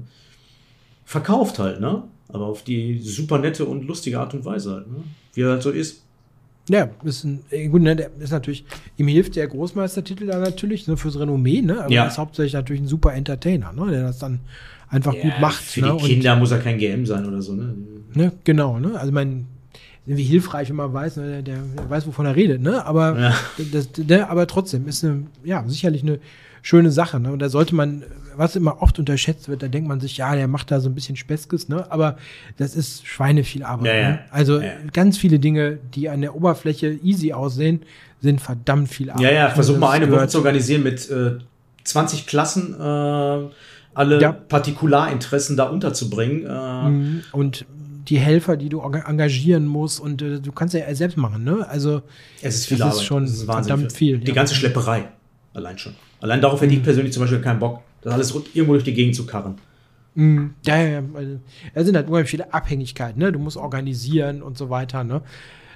[1.06, 2.04] verkauft halt, ne?
[2.28, 5.04] Aber auf die super nette und lustige Art und Weise halt, ne?
[5.34, 6.02] Wie er halt so ist.
[6.68, 8.66] Ja, ist ein, äh, gut, ne, der ist natürlich,
[8.98, 11.84] ihm hilft der Großmeistertitel da natürlich, ne, fürs Renommee, ne?
[11.84, 12.04] Aber ja.
[12.04, 13.92] er ist hauptsächlich natürlich ein super Entertainer, ne?
[13.92, 14.40] Der das dann
[14.90, 15.62] einfach ja, gut macht.
[15.62, 15.98] Für ne?
[16.02, 17.76] die Kinder und, muss er kein GM sein oder so, ne?
[18.16, 19.00] ne genau, ne?
[19.00, 19.46] Also mein
[20.06, 22.86] wie hilfreich, wenn man weiß, ne, der, der, weiß, wovon er redet, ne?
[22.86, 23.36] Aber, ja.
[23.72, 26.20] das, der, aber trotzdem ist eine, ja, sicherlich eine
[26.62, 27.32] schöne Sache, ne?
[27.32, 28.04] Und da sollte man,
[28.36, 30.96] was immer oft unterschätzt wird, da denkt man sich, ja, der macht da so ein
[30.96, 31.92] bisschen Speskes, ne?
[31.92, 32.18] Aber
[32.58, 33.88] das ist Schweine viel Arbeit.
[33.88, 34.20] Ja, ne?
[34.30, 34.62] Also
[34.94, 37.82] ganz viele Dinge, die an der Oberfläche easy aussehen,
[38.22, 39.24] sind verdammt viel Arbeit.
[39.24, 41.38] Ja, ja, versuch mal eine Woche zu organisieren mit äh,
[41.84, 43.50] 20 Klassen, äh,
[43.94, 44.32] alle ja.
[44.32, 46.46] Partikularinteressen da unterzubringen.
[46.46, 47.24] Äh, mhm.
[47.32, 47.66] und
[48.08, 51.68] die Helfer, die du engagieren musst und äh, du kannst ja selbst machen, ne?
[51.68, 52.02] Also
[52.42, 53.00] es ist viel das Arbeit.
[53.00, 54.20] ist schon ist verdammt viel.
[54.20, 54.34] Die ja.
[54.34, 55.10] ganze Schlepperei
[55.54, 55.96] allein schon.
[56.22, 56.84] Allein darauf hätte ich mhm.
[56.84, 59.56] persönlich zum Beispiel keinen Bock, das alles irgendwo durch die Gegend zu karren.
[60.16, 60.54] Mhm.
[60.66, 61.04] Ja, ja, ja.
[61.74, 63.32] Da sind halt unheimlich viele Abhängigkeiten, ne?
[63.32, 65.22] Du musst organisieren und so weiter, ne?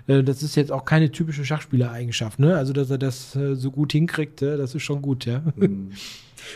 [0.08, 2.56] Äh, das ist jetzt auch keine typische Schachspielereigenschaft, ne?
[2.56, 5.42] Also, dass er das äh, so gut hinkriegt, das ist schon gut, ja.
[5.56, 5.92] Mhm.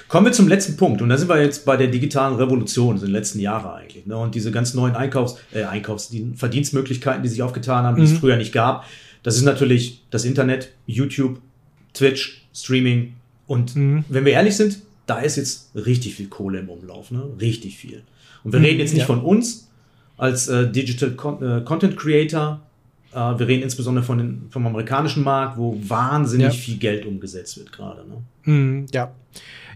[0.07, 1.01] Kommen wir zum letzten Punkt.
[1.01, 4.05] Und da sind wir jetzt bei der digitalen Revolution, in den letzten Jahren eigentlich.
[4.05, 4.17] Ne?
[4.17, 8.13] Und diese ganz neuen Einkaufs-, äh, Einkaufs-, die Verdienstmöglichkeiten, die sich aufgetan haben, die mhm.
[8.13, 8.85] es früher nicht gab.
[9.23, 11.39] Das ist natürlich das Internet, YouTube,
[11.93, 13.13] Twitch, Streaming.
[13.47, 14.05] Und mhm.
[14.09, 17.11] wenn wir ehrlich sind, da ist jetzt richtig viel Kohle im Umlauf.
[17.11, 17.23] Ne?
[17.39, 18.03] Richtig viel.
[18.43, 19.07] Und wir mhm, reden jetzt nicht ja.
[19.07, 19.69] von uns
[20.17, 22.61] als äh, Digital Con äh, Content Creator.
[23.13, 26.51] Äh, wir reden insbesondere von den, vom amerikanischen Markt, wo wahnsinnig ja.
[26.51, 28.03] viel Geld umgesetzt wird gerade.
[28.07, 28.51] Ne?
[28.51, 29.11] Mhm, ja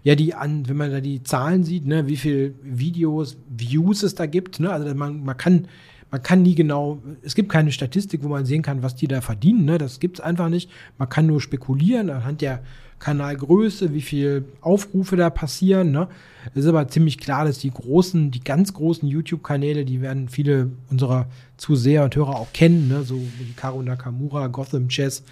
[0.07, 4.15] ja, die an, wenn man da die Zahlen sieht, ne, wie viel Videos, Views es
[4.15, 5.67] da gibt, ne, also man, man kann,
[6.09, 9.19] man kann nie genau, es gibt keine Statistik, wo man sehen kann, was die da
[9.19, 10.71] verdienen, ne, das gibt's einfach nicht.
[10.97, 12.63] Man kann nur spekulieren anhand der
[12.99, 16.07] Kanalgröße, wie viel Aufrufe da passieren, ne.
[16.55, 20.71] Es ist aber ziemlich klar, dass die großen, die ganz großen YouTube-Kanäle, die werden viele
[20.89, 25.25] unserer Zuseher und Hörer auch kennen, ne, so wie Karo Nakamura, Gotham Chess,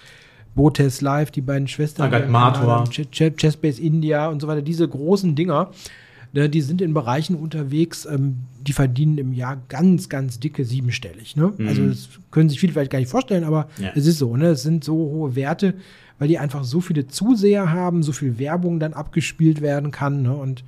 [0.55, 2.05] Botes Live, die beiden Schwestern.
[2.05, 2.85] Agat Matua.
[3.11, 4.61] Chessbase India und so weiter.
[4.61, 5.71] Diese großen Dinger,
[6.33, 11.35] ne, die sind in Bereichen unterwegs, ähm, die verdienen im Jahr ganz, ganz dicke siebenstellig.
[11.35, 11.53] Ne?
[11.57, 11.67] Mhm.
[11.67, 13.91] Also das können sich viele vielleicht gar nicht vorstellen, aber ja.
[13.95, 14.35] es ist so.
[14.37, 14.47] Ne?
[14.47, 15.75] Es sind so hohe Werte,
[16.17, 20.21] weil die einfach so viele Zuseher haben, so viel Werbung dann abgespielt werden kann.
[20.21, 20.33] Ne?
[20.33, 20.63] Und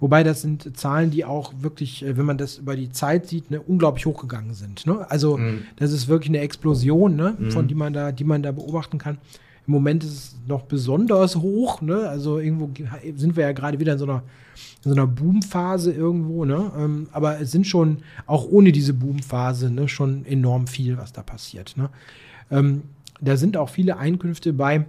[0.00, 3.50] Wobei das sind Zahlen, die auch wirklich, äh, wenn man das über die Zeit sieht,
[3.50, 4.86] ne, unglaublich hochgegangen sind.
[4.86, 5.08] Ne?
[5.10, 5.62] Also mhm.
[5.76, 7.50] das ist wirklich eine Explosion, ne, mhm.
[7.50, 9.18] von die man da, die man da beobachten kann.
[9.66, 11.82] Im Moment ist es noch besonders hoch.
[11.82, 12.08] Ne?
[12.08, 12.70] Also irgendwo
[13.14, 14.22] sind wir ja gerade wieder in so einer,
[14.84, 16.44] in so einer Boomphase irgendwo.
[16.46, 16.72] Ne?
[16.76, 21.22] Ähm, aber es sind schon, auch ohne diese Boomphase, ne, schon enorm viel, was da
[21.22, 21.76] passiert.
[21.76, 21.90] Ne?
[22.50, 22.82] Ähm,
[23.20, 24.86] da sind auch viele Einkünfte bei,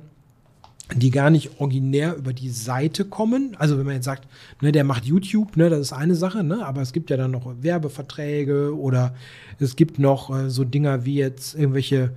[0.96, 3.56] die gar nicht originär über die Seite kommen.
[3.58, 4.28] Also wenn man jetzt sagt,
[4.62, 7.32] ne, der macht YouTube, ne, das ist eine Sache, ne, aber es gibt ja dann
[7.32, 9.16] noch Werbeverträge oder
[9.60, 12.12] es gibt noch äh, so Dinger wie jetzt irgendwelche,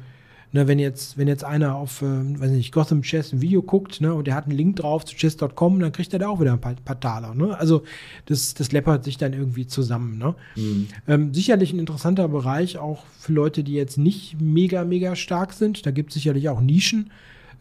[0.52, 4.00] ne, wenn jetzt, wenn jetzt einer auf, äh, weiß nicht, Gotham Chess ein Video guckt,
[4.00, 6.52] ne, und der hat einen Link drauf zu chess.com, dann kriegt er da auch wieder
[6.52, 7.56] ein paar, paar Taler, ne.
[7.56, 7.84] Also
[8.26, 10.34] das, das läppert sich dann irgendwie zusammen, ne.
[10.56, 10.88] Mhm.
[11.06, 15.86] Ähm, sicherlich ein interessanter Bereich auch für Leute, die jetzt nicht mega, mega stark sind.
[15.86, 17.10] Da gibt es sicherlich auch Nischen.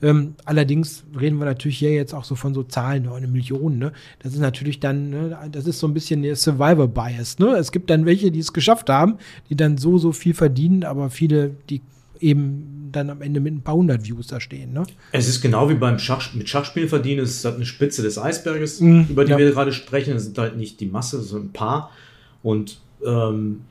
[0.03, 3.77] Ähm, allerdings reden wir natürlich hier jetzt auch so von so Zahlen, ne, eine Million.
[3.77, 3.93] Ne?
[4.19, 7.39] Das ist natürlich dann, ne, das ist so ein bisschen der Survivor Bias.
[7.39, 7.55] Ne?
[7.55, 9.17] Es gibt dann welche, die es geschafft haben,
[9.49, 11.81] die dann so, so viel verdienen, aber viele, die
[12.19, 14.73] eben dann am Ende mit ein paar hundert Views da stehen.
[14.73, 14.83] Ne?
[15.13, 18.17] Es ist genau wie beim Schach, mit Schachspielen verdienen, es ist halt eine Spitze des
[18.17, 19.37] Eisberges, mm, über die ja.
[19.37, 20.15] wir gerade sprechen.
[20.17, 21.91] Es sind halt nicht die Masse, sondern ein paar.
[22.43, 23.61] Und ähm,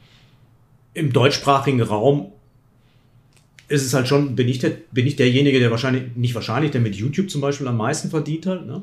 [0.94, 2.32] im deutschsprachigen Raum
[3.72, 6.82] ist es halt schon, bin ich, der, bin ich derjenige, der wahrscheinlich, nicht wahrscheinlich, der
[6.82, 8.82] mit YouTube zum Beispiel am meisten verdient hat, ne?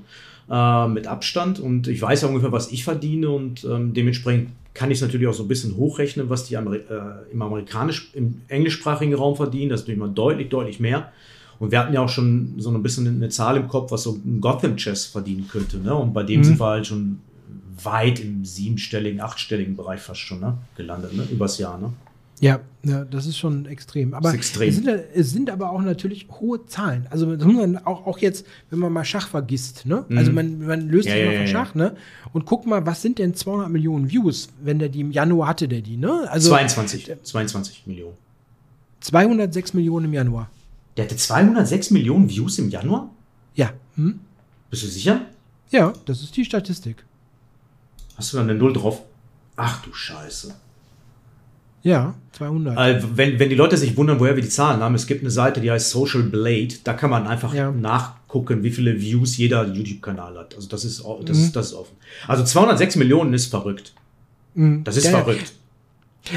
[0.49, 1.59] äh, mit Abstand.
[1.59, 5.27] Und ich weiß ja ungefähr, was ich verdiene und ähm, dementsprechend kann ich es natürlich
[5.27, 9.69] auch so ein bisschen hochrechnen, was die Ameri äh, im amerikanisch, im englischsprachigen Raum verdienen.
[9.69, 11.11] Das ist natürlich mal deutlich, deutlich mehr.
[11.59, 14.13] Und wir hatten ja auch schon so ein bisschen eine Zahl im Kopf, was so
[14.13, 15.77] ein Gotham Chess verdienen könnte.
[15.77, 15.93] Ne?
[15.93, 16.43] Und bei dem mhm.
[16.45, 17.19] sind wir halt schon
[17.83, 20.57] weit im siebenstelligen, achtstelligen Bereich fast schon ne?
[20.75, 21.27] gelandet, ne?
[21.29, 21.77] übers Jahr.
[21.77, 21.91] Ne?
[22.41, 24.13] Ja, ja, das ist schon extrem.
[24.13, 24.69] Aber extrem.
[24.69, 27.05] Es, sind, es, sind, aber auch natürlich hohe Zahlen.
[27.09, 30.05] Also das muss man auch, auch jetzt, wenn man mal Schach vergisst, ne?
[30.07, 30.17] Mhm.
[30.17, 31.95] Also man, man löst ja, sich ja, mal von Schach, ne?
[32.31, 35.67] Und guck mal, was sind denn 200 Millionen Views, wenn der die im Januar hatte,
[35.67, 36.29] der die, ne?
[36.29, 38.15] Also 22, 22 Millionen.
[39.01, 40.49] 206 Millionen im Januar.
[40.95, 43.09] Der hatte 206 Millionen Views im Januar?
[43.55, 43.73] Ja.
[43.95, 44.21] Hm?
[44.69, 45.21] Bist du sicher?
[45.71, 47.03] Ja, das ist die Statistik.
[48.15, 49.03] Hast du dann eine Null drauf?
[49.55, 50.55] Ach du Scheiße.
[51.81, 52.77] Ja, 200.
[52.77, 55.31] Also wenn, wenn die Leute sich wundern, woher wir die Zahlen haben, es gibt eine
[55.31, 56.75] Seite, die heißt Social Blade.
[56.83, 57.71] Da kann man einfach ja.
[57.71, 60.55] nachgucken, wie viele Views jeder YouTube-Kanal hat.
[60.55, 61.43] Also das ist, das, mhm.
[61.43, 61.95] ist, das ist offen.
[62.27, 63.93] Also 206 Millionen ist verrückt.
[64.55, 64.83] Mhm.
[64.83, 65.53] Das ist der, verrückt.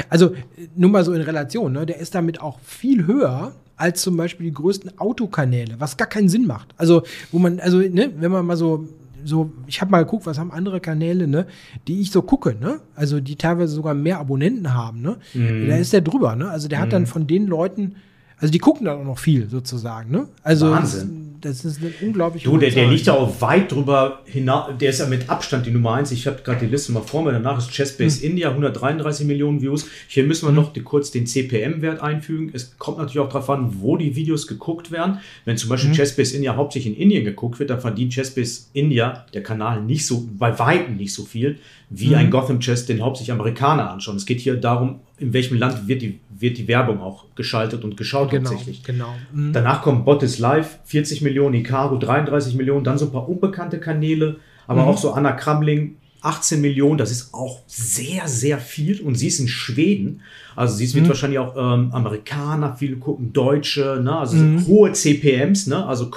[0.09, 0.33] Also
[0.75, 1.85] nur mal so in Relation, ne?
[1.85, 6.29] der ist damit auch viel höher als zum Beispiel die größten Autokanäle, was gar keinen
[6.29, 6.69] Sinn macht.
[6.77, 8.87] Also, wo man, also, ne, wenn man mal so
[9.23, 11.47] so, ich habe mal geguckt, was haben andere Kanäle, ne,
[11.87, 12.79] die ich so gucke, ne?
[12.95, 15.17] Also die teilweise sogar mehr Abonnenten haben, ne?
[15.33, 15.67] Mhm.
[15.67, 16.49] Da ist der drüber, ne?
[16.49, 17.07] Also der hat dann mhm.
[17.07, 17.95] von den Leuten,
[18.37, 20.27] also die gucken dann auch noch viel sozusagen, ne?
[20.43, 24.71] Also Wahnsinn das ist eine unglaublich Du, der, der liegt ja auch weit drüber hinaus.
[24.79, 26.11] Der ist ja mit Abstand die Nummer eins.
[26.11, 27.33] Ich habe gerade die Liste mal vor mir.
[27.33, 28.31] Danach ist Chessbase hm.
[28.31, 29.87] India, 133 Millionen Views.
[30.07, 30.55] Hier müssen wir hm.
[30.55, 32.51] noch die, kurz den CPM-Wert einfügen.
[32.53, 35.19] Es kommt natürlich auch darauf an, wo die Videos geguckt werden.
[35.43, 35.97] Wenn zum Beispiel hm.
[35.97, 40.25] Chessbase India hauptsächlich in Indien geguckt wird, dann verdient Chessbase India, der Kanal, nicht so,
[40.37, 42.15] bei Weitem nicht so viel, wie mhm.
[42.15, 44.15] ein Gotham Chess, den hauptsächlich Amerikaner anschauen.
[44.15, 47.97] Es geht hier darum, in welchem Land wird die, wird die Werbung auch geschaltet und
[47.97, 48.83] geschaut genau, hauptsächlich.
[48.83, 49.13] Genau.
[49.31, 49.53] Mhm.
[49.53, 53.79] Danach kommt Bot is Live, 40 Millionen, Icaro 33 Millionen, dann so ein paar unbekannte
[53.79, 54.87] Kanäle, aber mhm.
[54.87, 59.01] auch so Anna Kramling 18 Millionen, das ist auch sehr, sehr viel.
[59.01, 60.21] Und sie ist in Schweden.
[60.55, 61.09] Also sie wird mhm.
[61.09, 64.15] wahrscheinlich auch ähm, Amerikaner, viele gucken Deutsche, ne?
[64.15, 64.65] also mhm.
[64.65, 65.85] hohe CPMs, ne?
[65.85, 66.09] also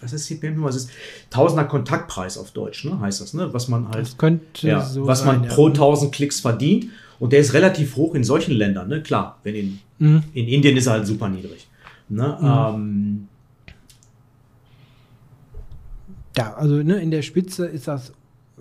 [0.00, 0.62] was ist CPM?
[0.62, 0.90] Was ist
[1.28, 2.98] Tausender Kontaktpreis auf Deutsch, ne?
[3.00, 3.52] heißt das, ne?
[3.52, 4.16] was man halt,
[4.62, 5.74] ja, so was man sein, pro ja.
[5.74, 6.86] 1000 Klicks verdient.
[7.20, 9.02] Und der ist relativ hoch in solchen Ländern, ne?
[9.02, 10.24] klar, wenn in, mhm.
[10.32, 11.68] in Indien ist er halt super niedrig.
[12.08, 12.38] Ne?
[12.40, 12.46] Mhm.
[12.46, 13.28] Ähm,
[16.36, 18.12] ja, also ne, in der Spitze ist das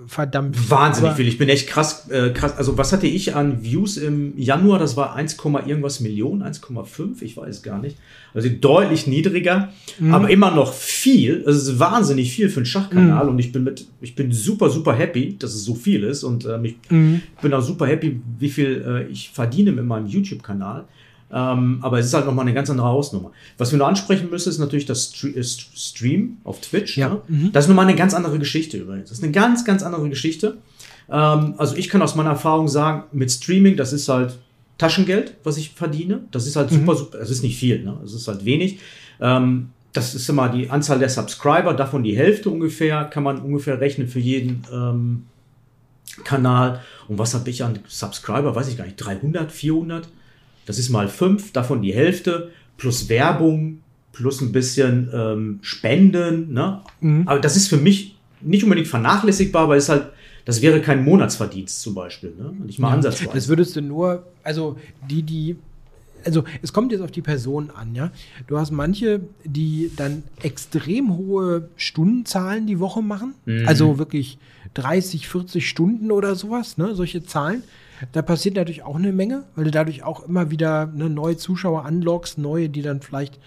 [0.08, 1.28] verdammt Wahnsinnig viel.
[1.28, 2.58] Ich bin echt krass, äh, krass.
[2.58, 4.80] Also, was hatte ich an Views im Januar?
[4.80, 5.38] Das war 1,
[5.68, 7.98] irgendwas Millionen, 1,5, ich weiß gar nicht.
[8.34, 9.70] Also deutlich niedriger,
[10.00, 10.14] mhm.
[10.14, 11.44] aber immer noch viel.
[11.46, 13.32] Also, es ist wahnsinnig viel für einen Schachkanal mhm.
[13.32, 16.46] und ich bin mit, ich bin super, super happy, dass es so viel ist und
[16.46, 17.22] ähm, ich mhm.
[17.42, 20.86] bin auch super happy, wie viel äh, ich verdiene mit meinem YouTube-Kanal.
[21.32, 23.32] Ähm, aber es ist halt nochmal eine ganz andere Hausnummer.
[23.58, 26.98] Was wir nur ansprechen müssen, ist natürlich das äh, Stream auf Twitch.
[26.98, 27.10] Ja.
[27.10, 27.22] Ne?
[27.28, 27.52] Mhm.
[27.52, 29.10] Das ist nochmal eine ganz andere Geschichte übrigens.
[29.10, 30.58] Das ist eine ganz, ganz andere Geschichte.
[31.10, 34.40] Ähm, also ich kann aus meiner Erfahrung sagen, mit Streaming, das ist halt
[34.80, 36.22] Taschengeld, was ich verdiene.
[36.32, 36.78] Das ist halt mhm.
[36.78, 37.98] super, super, es ist nicht viel, ne?
[38.04, 38.80] Es ist halt wenig.
[39.20, 43.82] Ähm, das ist immer die Anzahl der Subscriber, davon die Hälfte ungefähr, kann man ungefähr
[43.82, 45.26] rechnen für jeden ähm,
[46.24, 46.82] Kanal.
[47.08, 48.56] Und was habe ich an Subscriber?
[48.56, 50.08] Weiß ich gar nicht, 300, 400?
[50.70, 53.80] Das ist mal fünf, davon die Hälfte, plus Werbung,
[54.12, 56.54] plus ein bisschen ähm, Spenden.
[56.54, 56.82] Ne?
[57.02, 57.28] Mhm.
[57.28, 60.12] Aber das ist für mich nicht unbedingt vernachlässigbar, aber es halt,
[60.46, 62.36] das wäre kein Monatsverdienst zum Beispiel.
[62.38, 62.54] Ne?
[62.68, 63.32] Nicht mal ja, ansatzweise.
[63.34, 64.78] Das würdest du nur, also
[65.10, 65.56] die, die
[66.24, 68.12] also es kommt jetzt auf die Person an, ja.
[68.46, 73.68] Du hast manche, die dann extrem hohe Stundenzahlen die Woche machen, mhm.
[73.68, 74.38] also wirklich
[74.76, 77.64] 30, 40 Stunden oder sowas, ne, solche Zahlen.
[78.12, 81.86] Da passiert natürlich auch eine Menge, weil du dadurch auch immer wieder ne, neue Zuschauer
[81.86, 83.40] anlockst, neue, die dann vielleicht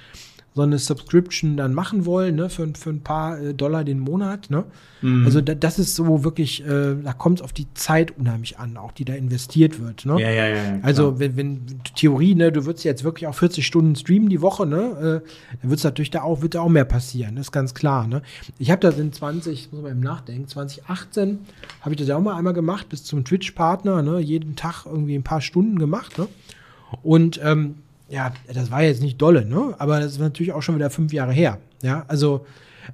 [0.55, 4.51] so eine Subscription dann machen wollen, ne, für, für ein paar äh, Dollar den Monat,
[4.51, 4.65] ne?
[5.01, 5.25] Mhm.
[5.25, 8.77] Also da, das ist so wirklich, äh, da kommt es auf die Zeit unheimlich an,
[8.77, 10.21] auch die da investiert wird, ne?
[10.21, 10.55] Ja, ja, ja.
[10.55, 10.79] Klar.
[10.83, 14.67] Also wenn, wenn Theorie, ne, du würdest jetzt wirklich auch 40 Stunden streamen die Woche,
[14.67, 15.23] ne?
[15.23, 15.29] Äh,
[15.63, 18.07] dann wird es natürlich da auch, wird da auch mehr passieren, das ist ganz klar,
[18.07, 18.21] ne?
[18.59, 21.39] Ich habe das in 20, muss man eben nachdenken, 2018
[21.81, 24.19] habe ich das ja auch mal einmal gemacht, bis zum Twitch-Partner, ne?
[24.21, 26.29] Jeden Tag irgendwie ein paar Stunden gemacht, ne?
[27.03, 27.77] Und ähm,
[28.09, 29.75] ja, das war jetzt nicht dolle, ne?
[29.79, 31.59] Aber das ist natürlich auch schon wieder fünf Jahre her.
[31.83, 32.47] Ja, also,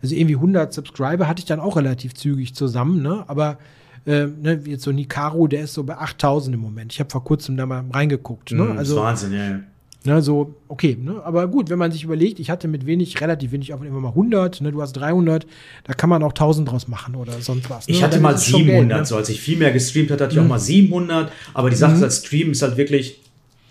[0.02, 3.24] also irgendwie 100 Subscriber hatte ich dann auch relativ zügig zusammen, ne?
[3.26, 3.58] Aber
[4.06, 6.92] äh, ne, jetzt so Nikaro, der ist so bei 8000 im Moment.
[6.92, 8.52] Ich habe vor kurzem da mal reingeguckt.
[8.52, 8.64] Ne?
[8.64, 9.60] Mm, also, Wahnsinn, ja.
[10.04, 11.20] Ne, so, okay, ne?
[11.24, 14.10] aber gut, wenn man sich überlegt, ich hatte mit wenig, relativ wenig Aufwand immer mal
[14.10, 14.70] 100, ne?
[14.70, 15.44] du hast 300,
[15.84, 17.88] da kann man auch 1000 draus machen oder sonst was.
[17.88, 17.94] Ne?
[17.94, 19.04] Ich hatte mal 700, Geld, ne?
[19.04, 20.46] so als ich viel mehr gestreamt hatte, hatte ich mhm.
[20.46, 21.96] auch mal 700, aber die Sache mhm.
[21.98, 23.20] ist, als Stream ist halt wirklich,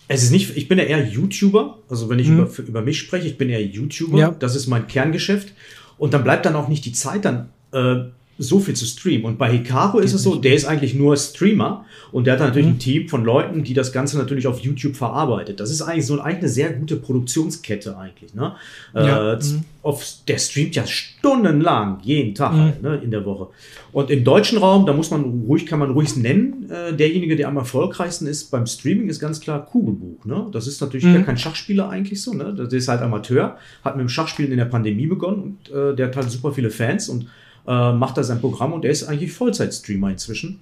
[0.08, 2.39] es ist nicht, ich bin ja eher YouTuber, also wenn ich mhm.
[2.39, 4.32] über, über mich spreche, ich bin eher YouTuber, ja.
[4.32, 5.53] das ist mein Kerngeschäft.
[5.97, 8.05] Und dann bleibt dann auch nicht die Zeit dann äh,
[8.38, 9.26] so viel zu streamen.
[9.26, 12.68] Und bei Hikaru ist es so, der ist eigentlich nur Streamer und der hat natürlich
[12.68, 12.74] mhm.
[12.74, 15.60] ein Team von Leuten, die das Ganze natürlich auf YouTube verarbeitet.
[15.60, 18.34] Das ist eigentlich so eigentlich eine sehr gute Produktionskette eigentlich.
[18.36, 18.54] Ne?
[18.94, 19.34] Ja.
[19.34, 19.64] Äh, mhm.
[19.82, 22.60] auf, der streamt ja stundenlang, jeden Tag mhm.
[22.60, 23.48] halt, ne, in der Woche.
[23.92, 27.48] Und im deutschen Raum, da muss man ruhig, kann man ruhig nennen, äh, derjenige, der
[27.48, 30.26] am erfolgreichsten ist beim Streaming, ist ganz klar Kugelbuch.
[30.26, 30.48] Ne?
[30.52, 31.26] Das ist natürlich mhm.
[31.26, 32.34] kein Schachspieler eigentlich so.
[32.34, 32.54] Ne?
[32.56, 36.08] Das ist halt Amateur, hat mit dem Schachspielen in der Pandemie begonnen und äh, der
[36.08, 37.28] hat halt super viele Fans und
[37.68, 40.59] äh, macht da sein Programm und er ist eigentlich Vollzeit-Streamer inzwischen.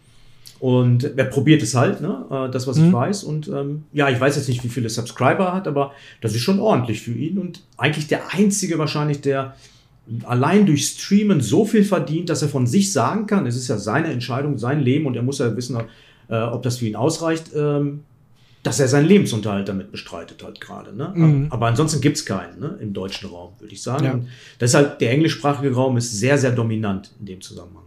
[0.59, 2.25] Und er probiert es halt, ne?
[2.31, 2.87] Äh, das, was mhm.
[2.87, 3.23] ich weiß.
[3.23, 5.91] Und ähm, ja, ich weiß jetzt nicht, wie viele Subscriber er hat, aber
[6.21, 7.37] das ist schon ordentlich für ihn.
[7.37, 9.55] Und eigentlich der einzige wahrscheinlich, der
[10.23, 13.77] allein durch Streamen so viel verdient, dass er von sich sagen kann, es ist ja
[13.77, 15.77] seine Entscheidung, sein Leben und er muss ja wissen,
[16.29, 17.51] äh, ob das für ihn ausreicht.
[17.55, 18.01] Ähm,
[18.65, 20.95] dass er seinen Lebensunterhalt damit bestreitet halt gerade.
[20.95, 21.11] Ne?
[21.13, 21.47] Mhm.
[21.51, 22.77] Aber ansonsten gibt es keinen ne?
[22.81, 24.05] im deutschen Raum, würde ich sagen.
[24.05, 24.19] Ja.
[24.57, 27.83] Das ist halt, der englischsprachige Raum ist sehr, sehr dominant in dem Zusammenhang.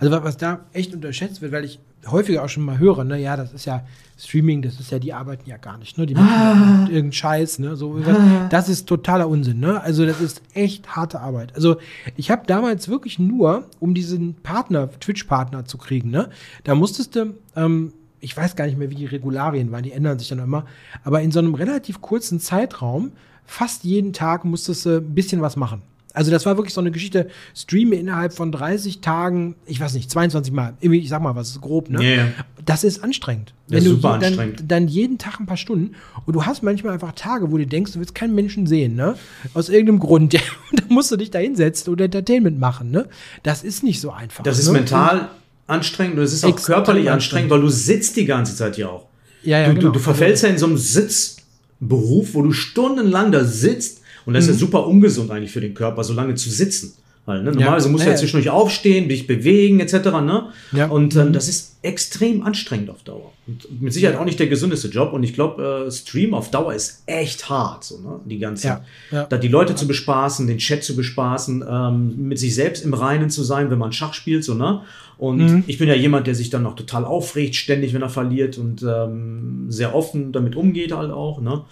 [0.00, 3.36] Also was da echt unterschätzt wird, weil ich häufiger auch schon mal höre, ne, ja,
[3.36, 3.86] das ist ja
[4.18, 6.04] Streaming, das ist ja, die arbeiten ja gar nicht, ne?
[6.04, 6.54] Die machen ah.
[6.54, 7.76] ja irgendeinen Scheiß, ne?
[7.76, 8.48] So, ah.
[8.50, 9.80] Das ist totaler Unsinn, ne?
[9.80, 11.54] Also das ist echt harte Arbeit.
[11.54, 11.76] Also
[12.16, 16.28] ich habe damals wirklich nur, um diesen Partner, Twitch-Partner zu kriegen, ne?
[16.64, 17.92] Da musstest du ähm,
[18.22, 20.64] ich weiß gar nicht mehr, wie die Regularien waren, die ändern sich dann immer,
[21.04, 23.12] aber in so einem relativ kurzen Zeitraum,
[23.44, 25.82] fast jeden Tag musstest du ein bisschen was machen.
[26.14, 30.10] Also das war wirklich so eine Geschichte, streame innerhalb von 30 Tagen, ich weiß nicht,
[30.10, 32.00] 22 Mal, ich sag mal was, ist grob, ne?
[32.02, 32.28] Yeah.
[32.64, 33.54] Das ist anstrengend.
[33.66, 34.64] Das Wenn ist super du anstrengend.
[34.68, 35.94] Dann, jeden Tag ein paar Stunden
[36.26, 39.16] und du hast manchmal einfach Tage, wo du denkst, du willst keinen Menschen sehen, ne?
[39.54, 40.34] Aus irgendeinem Grund.
[40.72, 43.08] da musst du dich da hinsetzen und Entertainment machen, ne?
[43.42, 44.44] Das ist nicht so einfach.
[44.44, 44.74] Das ist ne?
[44.74, 45.30] mental
[45.66, 48.88] anstrengend und es ist auch Extrem körperlich anstrengend, weil du sitzt die ganze Zeit ja
[48.88, 49.06] auch.
[49.42, 49.86] Ja, ja, du, genau.
[49.86, 54.44] du, du verfällst ja in so einem Sitzberuf, wo du stundenlang da sitzt und das
[54.44, 54.50] mhm.
[54.50, 56.94] ist ja super ungesund eigentlich für den Körper, so lange zu sitzen.
[57.24, 59.92] Weil, ne, normalerweise ja, musst du ja zwischendurch aufstehen, dich bewegen, etc.
[60.22, 60.48] Ne?
[60.72, 60.86] Ja.
[60.88, 61.32] Und ähm, mhm.
[61.32, 63.32] das ist extrem anstrengend auf Dauer.
[63.46, 65.12] Und mit Sicherheit auch nicht der gesündeste Job.
[65.12, 67.84] Und ich glaube, äh, Stream auf Dauer ist echt hart.
[67.84, 68.20] So, ne?
[68.24, 68.84] Die ganze, ja.
[69.12, 69.24] Ja.
[69.24, 73.30] da die Leute zu bespaßen, den Chat zu bespaßen, ähm, mit sich selbst im Reinen
[73.30, 74.82] zu sein, wenn man Schach spielt, so, ne?
[75.18, 75.64] Und mhm.
[75.68, 78.82] ich bin ja jemand, der sich dann noch total aufregt, ständig, wenn er verliert und
[78.82, 81.62] ähm, sehr offen damit umgeht halt auch, ne?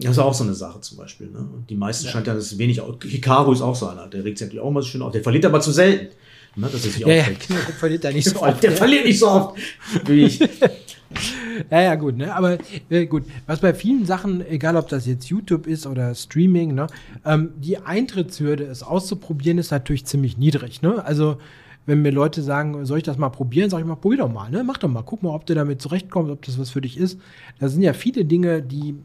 [0.00, 1.28] Das ist auch so eine Sache zum Beispiel.
[1.28, 1.48] Ne?
[1.68, 2.12] Die meisten ja.
[2.12, 2.80] scheint ja das wenig.
[3.02, 4.06] Hikaru ist auch so einer.
[4.06, 5.10] Der regt sich natürlich auch mal so schön auf.
[5.10, 6.14] Der verliert aber zu selten.
[6.54, 6.68] Ne?
[6.72, 8.62] Er sich ja, ja, genau, der verliert da nicht so oft.
[8.62, 9.58] Der verliert nicht so oft
[10.06, 10.40] wie ich.
[11.70, 12.34] ja, ja, gut, ne?
[12.34, 12.58] Aber
[12.90, 16.86] äh, gut, was bei vielen Sachen, egal ob das jetzt YouTube ist oder Streaming, ne,
[17.24, 21.04] ähm, die Eintrittshürde, es auszuprobieren, ist natürlich ziemlich niedrig, ne?
[21.04, 21.38] Also
[21.86, 24.50] wenn mir Leute sagen, soll ich das mal probieren, sage ich mal, probier doch mal,
[24.50, 24.62] ne?
[24.62, 27.18] Mach doch mal, guck mal, ob du damit zurechtkommst, ob das was für dich ist.
[27.58, 28.96] Da sind ja viele Dinge, die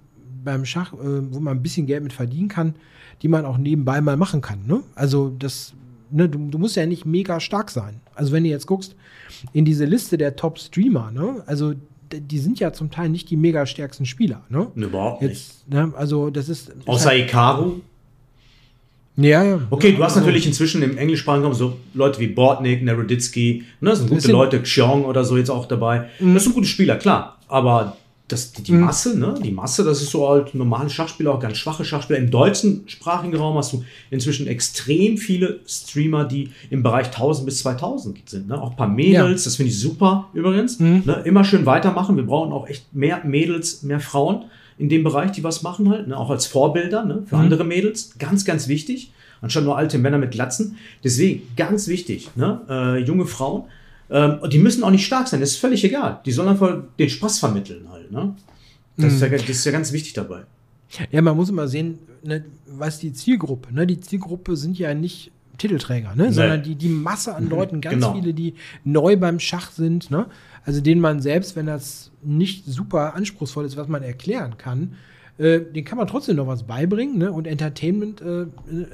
[0.44, 0.98] beim Schach, äh,
[1.32, 2.76] wo man ein bisschen Geld mit verdienen kann,
[3.22, 4.66] die man auch nebenbei mal machen kann.
[4.66, 4.82] Ne?
[4.96, 5.74] Also das,
[6.12, 8.02] ne, du, du, musst ja nicht mega stark sein.
[8.16, 8.96] Also wenn du jetzt guckst
[9.54, 11.74] in diese Liste der Top-Streamer, ne, also
[12.12, 14.42] die sind ja zum Teil nicht die mega stärksten Spieler.
[14.50, 14.68] Ne?
[14.76, 15.70] Überhaupt jetzt, nicht.
[15.70, 16.72] Ne, also das ist.
[16.86, 17.82] Außer halt, Ikaru.
[19.16, 19.60] Ja, ja.
[19.70, 24.00] Okay, du hast natürlich inzwischen im englischsprachigen Raum so Leute wie Bortnik, Naroditsky, ne, das
[24.00, 26.10] sind gute Leute, Xiong oder so jetzt auch dabei.
[26.20, 26.34] Mhm.
[26.34, 27.38] Das sind gute Spieler, klar.
[27.48, 27.98] Aber
[28.34, 28.82] das, die, die mhm.
[28.82, 29.36] Masse, ne?
[29.44, 32.20] Die Masse, das ist so halt normale Schachspieler, auch ganz schwache Schachspieler.
[32.20, 37.60] Im deutschen sprachigen Raum hast du inzwischen extrem viele Streamer, die im Bereich 1000 bis
[37.60, 38.48] 2000 sind.
[38.48, 38.62] Ne?
[38.62, 39.46] Auch ein paar Mädels, ja.
[39.46, 40.80] das finde ich super übrigens.
[40.80, 41.04] Mhm.
[41.06, 41.22] Ne?
[41.26, 42.16] Immer schön weitermachen.
[42.16, 44.46] Wir brauchen auch echt mehr Mädels, mehr Frauen
[44.78, 46.18] in dem Bereich, die was machen halt, ne?
[46.18, 47.24] auch als Vorbilder ne?
[47.28, 47.44] für mhm.
[47.44, 48.16] andere Mädels.
[48.18, 49.12] Ganz, ganz wichtig.
[49.42, 50.78] Anstatt nur alte Männer mit Glatzen.
[51.04, 52.62] Deswegen ganz wichtig, ne?
[52.70, 53.64] Äh, junge Frauen.
[54.10, 56.22] Ähm, die müssen auch nicht stark sein, das ist völlig egal.
[56.26, 58.12] Die sollen einfach den Spaß vermitteln halt.
[58.12, 58.36] Ne?
[58.98, 59.16] Das, mhm.
[59.16, 60.44] ist ja, das ist ja ganz wichtig dabei.
[61.12, 63.88] Ja, man muss immer sehen, ne, was die Zielgruppe, ne?
[63.88, 66.34] Die Zielgruppe sind ja nicht Titelträger, ne?
[66.34, 67.50] sondern die, die Masse an mhm.
[67.52, 68.14] Leuten, ganz genau.
[68.14, 70.26] viele, die neu beim Schach sind, ne?
[70.66, 74.96] also denen man selbst, wenn das nicht super anspruchsvoll ist, was man erklären kann,
[75.40, 77.18] äh, den kann man trotzdem noch was beibringen.
[77.18, 77.32] Ne?
[77.32, 78.46] Und Entertainment äh,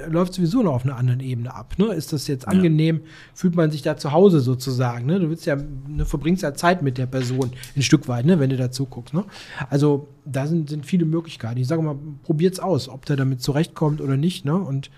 [0.08, 1.74] läuft sowieso noch auf einer anderen Ebene ab.
[1.78, 1.88] Ne?
[1.88, 2.98] Ist das jetzt angenehm?
[2.98, 3.02] Ja.
[3.34, 5.06] Fühlt man sich da zu Hause sozusagen?
[5.06, 5.20] Ne?
[5.20, 8.40] Du willst ja, ne, verbringst ja Zeit mit der Person ein Stück weit, ne?
[8.40, 9.14] wenn du dazu guckst.
[9.14, 9.26] Ne?
[9.70, 11.60] Also da sind, sind viele Möglichkeiten.
[11.60, 14.46] Ich sage mal, probiert's aus, ob der damit zurechtkommt oder nicht.
[14.46, 14.56] Ne?
[14.56, 14.92] Und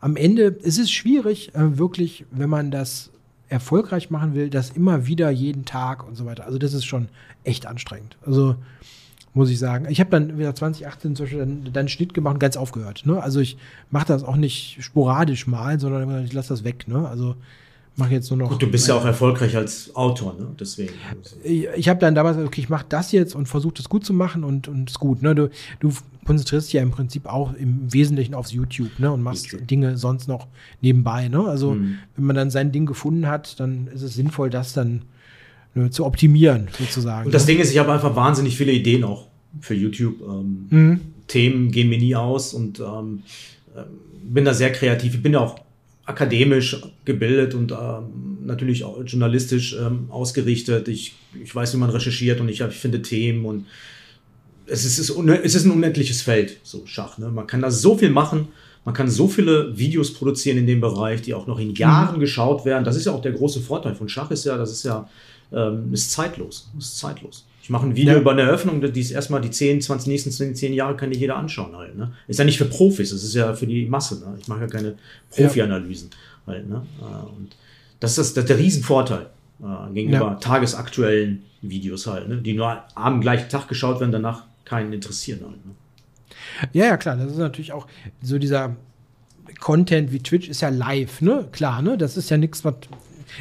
[0.00, 3.10] am Ende ist es schwierig, äh, wirklich, wenn man das
[3.48, 6.44] erfolgreich machen will, das immer wieder jeden Tag und so weiter.
[6.46, 7.08] Also das ist schon
[7.44, 8.16] echt anstrengend.
[8.26, 8.56] Also
[9.34, 9.86] muss ich sagen.
[9.88, 13.02] Ich habe dann wieder 2018 zum Beispiel dann, dann Schnitt gemacht und ganz aufgehört.
[13.06, 13.22] Ne?
[13.22, 13.56] Also ich
[13.90, 16.86] mache das auch nicht sporadisch mal, sondern ich lasse das weg.
[16.86, 17.08] Ne?
[17.08, 17.34] Also
[17.96, 18.50] mache jetzt nur noch.
[18.50, 20.48] Gut, du bist ja auch erfolgreich als Autor, ne?
[20.58, 20.92] Deswegen.
[21.44, 24.04] Ich, ich habe dann damals gesagt, okay, ich mache das jetzt und versuche das gut
[24.04, 25.22] zu machen und und ist gut.
[25.22, 25.34] Ne?
[25.34, 25.92] Du, du
[26.24, 29.12] konzentrierst dich ja im Prinzip auch im Wesentlichen aufs YouTube, ne?
[29.12, 29.68] Und machst YouTube.
[29.68, 30.46] Dinge sonst noch
[30.80, 31.28] nebenbei.
[31.28, 31.44] Ne?
[31.46, 31.98] Also mhm.
[32.16, 35.02] wenn man dann sein Ding gefunden hat, dann ist es sinnvoll, das dann
[35.74, 37.26] ne, zu optimieren, sozusagen.
[37.26, 37.52] Und das ne?
[37.52, 39.28] Ding ist, ich habe einfach wahnsinnig viele Ideen auch
[39.60, 40.20] für YouTube.
[40.22, 41.00] Ähm, mhm.
[41.28, 43.22] Themen gehen mir nie aus und ähm,
[43.74, 43.82] äh,
[44.24, 45.14] bin da sehr kreativ.
[45.14, 45.56] Ich bin ja auch
[46.04, 50.88] akademisch gebildet und ähm, natürlich auch journalistisch ähm, ausgerichtet.
[50.88, 53.66] Ich, ich weiß, wie man recherchiert und ich, ich finde Themen und
[54.66, 57.18] es ist, es ist ein unendliches Feld, so Schach.
[57.18, 57.30] Ne?
[57.30, 58.48] Man kann da so viel machen,
[58.84, 62.20] man kann so viele Videos produzieren in dem Bereich, die auch noch in Jahren mhm.
[62.20, 62.84] geschaut werden.
[62.84, 65.08] Das ist ja auch der große Vorteil von Schach, ist ja, das ist ja
[65.52, 66.70] ähm, ist zeitlos.
[66.78, 67.46] Ist zeitlos.
[67.62, 68.20] Ich mache ein Video ja.
[68.20, 71.20] über eine Eröffnung, die ist erstmal die 10, 20, nächsten 10, 10 Jahre kann nicht
[71.20, 71.96] jeder anschauen halt.
[71.96, 72.12] Ne?
[72.26, 74.18] Ist ja nicht für Profis, das ist ja für die Masse.
[74.18, 74.36] Ne?
[74.40, 74.96] Ich mache ja keine
[75.30, 76.52] Profi-Analysen ja.
[76.52, 76.68] halt.
[76.68, 76.84] Ne?
[77.00, 77.56] Äh, und
[78.00, 79.26] das ist, das ist der Riesenvorteil
[79.62, 80.34] äh, gegenüber ja.
[80.34, 82.38] tagesaktuellen Videos halt, ne?
[82.38, 85.64] die nur am gleichen Tag geschaut werden, danach keinen interessieren halt.
[85.64, 85.74] Ne?
[86.72, 87.16] Ja, ja, klar.
[87.16, 87.86] Das ist natürlich auch
[88.22, 88.74] so dieser
[89.60, 91.48] Content wie Twitch ist ja live, ne?
[91.52, 91.96] Klar, ne?
[91.96, 92.74] Das ist ja nichts, was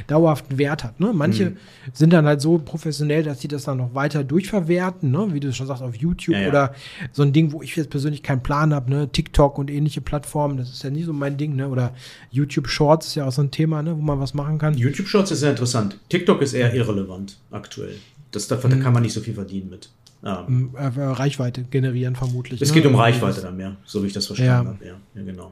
[0.07, 0.99] dauerhaften Wert hat.
[0.99, 1.11] Ne?
[1.13, 1.57] Manche mhm.
[1.93, 5.29] sind dann halt so professionell, dass sie das dann noch weiter durchverwerten, ne?
[5.31, 6.49] wie du schon sagst, auf YouTube ja, ja.
[6.49, 6.73] oder
[7.11, 9.11] so ein Ding, wo ich jetzt persönlich keinen Plan habe, ne?
[9.11, 11.69] TikTok und ähnliche Plattformen, das ist ja nicht so mein Ding, ne?
[11.69, 11.93] Oder
[12.29, 13.95] YouTube Shorts ist ja auch so ein Thema, ne?
[13.95, 14.75] wo man was machen kann.
[14.75, 15.97] YouTube Shorts ist sehr interessant.
[16.09, 17.95] TikTok ist eher irrelevant aktuell.
[18.31, 18.81] Das, da, da mhm.
[18.81, 19.89] kann man nicht so viel verdienen mit.
[20.23, 22.61] Ähm, Reichweite generieren vermutlich.
[22.61, 22.75] Es ne?
[22.75, 24.73] geht um Reichweite dann mehr, so wie ich das verstanden ja.
[24.73, 24.85] habe.
[24.85, 25.51] Ja, ja, genau.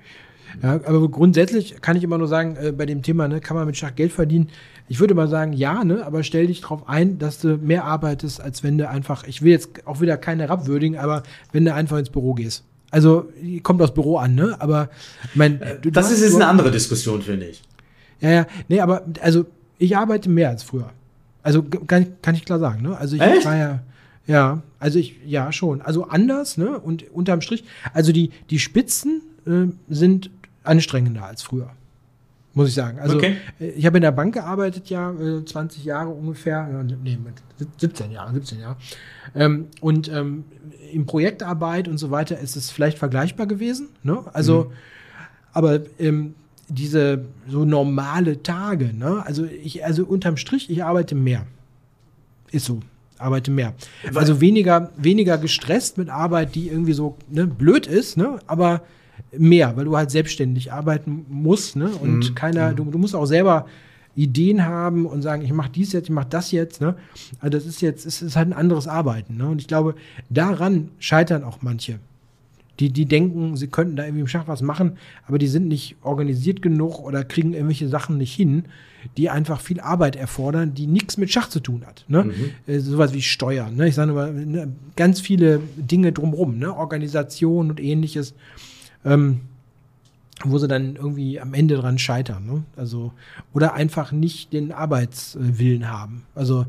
[0.62, 3.66] Ja, aber grundsätzlich kann ich immer nur sagen, äh, bei dem Thema, ne, kann man
[3.66, 4.50] mit Schach Geld verdienen?
[4.88, 8.42] Ich würde mal sagen, ja, ne, aber stell dich darauf ein, dass du mehr arbeitest,
[8.42, 11.98] als wenn du einfach, ich will jetzt auch wieder keine herabwürdigen, aber wenn du einfach
[11.98, 12.64] ins Büro gehst.
[12.92, 13.30] Also,
[13.62, 14.56] kommt aufs Büro an, ne?
[14.60, 14.90] Aber
[15.36, 17.62] mein, äh, du, Das ist jetzt eine andere Diskussion, finde ich.
[18.20, 19.46] Ja, ja, nee, aber also
[19.78, 20.90] ich arbeite mehr als früher.
[21.44, 22.98] Also kann, kann ich klar sagen, ne?
[22.98, 23.46] Also ich Echt?
[23.46, 23.80] war ja,
[24.28, 25.82] ja, also ich, ja, schon.
[25.82, 26.80] Also anders, ne?
[26.80, 30.30] Und unterm Strich, also die, die Spitzen äh, sind
[30.70, 31.72] anstrengender als früher.
[32.54, 33.00] Muss ich sagen.
[33.00, 33.38] Also okay.
[33.60, 35.14] Äh, ich habe in der Bank gearbeitet, ja,
[35.46, 36.68] 20 äh, Jahre ungefähr,
[37.04, 37.18] nee,
[37.78, 38.78] 17 Jahre, 17 Jahre.
[39.36, 40.46] Ähm, und ähm,
[40.92, 43.90] in Projektarbeit und so weiter ist es vielleicht vergleichbar gewesen.
[44.04, 44.24] Ne?
[44.34, 44.74] Also, mhm.
[45.54, 46.36] aber ähm,
[46.68, 49.24] diese so normale Tage, ne?
[49.26, 51.48] Also ich, also unterm Strich, ich arbeite mehr.
[52.52, 52.82] Ist so
[53.20, 53.74] arbeite mehr.
[54.16, 58.40] Also weniger, weniger gestresst mit Arbeit, die irgendwie so ne, blöd ist, ne?
[58.48, 58.82] aber
[59.38, 61.90] mehr, weil du halt selbstständig arbeiten musst, ne?
[61.90, 62.36] Und mhm.
[62.36, 62.76] keiner, mhm.
[62.76, 63.66] du, du musst auch selber
[64.16, 66.96] Ideen haben und sagen, ich mache dies jetzt, ich mache das jetzt, ne?
[67.40, 69.48] Also das ist jetzt, es ist halt ein anderes Arbeiten, ne?
[69.48, 69.96] Und ich glaube,
[70.30, 72.00] daran scheitern auch manche.
[72.80, 74.94] Die, die denken, sie könnten da irgendwie im Schach was machen,
[75.28, 78.64] aber die sind nicht organisiert genug oder kriegen irgendwelche Sachen nicht hin,
[79.18, 82.06] die einfach viel Arbeit erfordern, die nichts mit Schach zu tun hat.
[82.08, 82.26] Ne?
[82.26, 82.34] Mhm.
[82.68, 83.76] Äh, sowas wie Steuern.
[83.76, 83.90] Ne?
[83.90, 84.72] Ich sage nur ne?
[84.96, 86.76] ganz viele Dinge drumherum, ne?
[86.76, 88.34] Organisation und ähnliches
[89.06, 89.42] ähm,
[90.44, 92.46] wo sie dann irgendwie am Ende dran scheitern.
[92.46, 92.64] Ne?
[92.76, 93.12] Also,
[93.54, 96.24] oder einfach nicht den Arbeitswillen haben.
[96.36, 96.66] Also,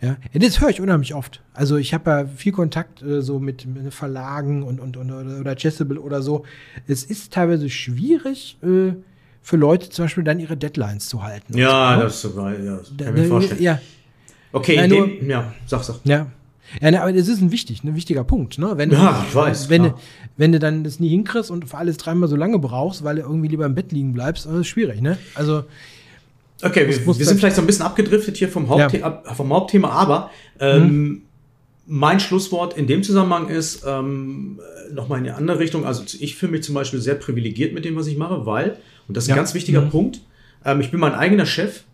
[0.00, 1.42] ja, das höre ich unheimlich oft.
[1.52, 5.54] Also ich habe ja viel Kontakt äh, so mit, mit, Verlagen und, und, und oder
[5.54, 6.44] Chessable oder so.
[6.86, 8.94] Es ist teilweise schwierig äh,
[9.42, 11.56] für Leute zum Beispiel dann ihre Deadlines zu halten.
[11.56, 12.04] Ja, so, ne?
[12.04, 13.62] das ist sogar, ja, das kann ich mir vorstellen.
[13.62, 13.80] Ja.
[14.52, 16.00] Okay, ja, nur, den, ja, sag, sag.
[16.04, 16.26] Ja,
[16.80, 18.72] ja, ne, aber es ist ein wichtig, ein wichtiger Punkt, ne?
[18.76, 19.68] Wenn ja, ich weiß.
[19.68, 19.94] Wenn, du,
[20.36, 23.22] wenn du dann das nie hinkriegst und für alles dreimal so lange brauchst, weil du
[23.22, 25.18] irgendwie lieber im Bett liegen bleibst, das ist schwierig, ne?
[25.34, 25.64] Also.
[26.62, 29.34] Okay, wir, wir sind vielleicht so ein bisschen abgedriftet hier vom, Hauptthema, ja.
[29.34, 31.22] vom Hauptthema, aber ähm, mhm.
[31.86, 34.60] mein Schlusswort in dem Zusammenhang ist, ähm,
[34.92, 35.86] nochmal in eine andere Richtung.
[35.86, 38.76] Also ich fühle mich zum Beispiel sehr privilegiert mit dem, was ich mache, weil,
[39.08, 39.36] und das ist ein ja.
[39.36, 39.90] ganz wichtiger mhm.
[39.90, 40.20] Punkt,
[40.64, 41.84] ähm, ich bin mein eigener Chef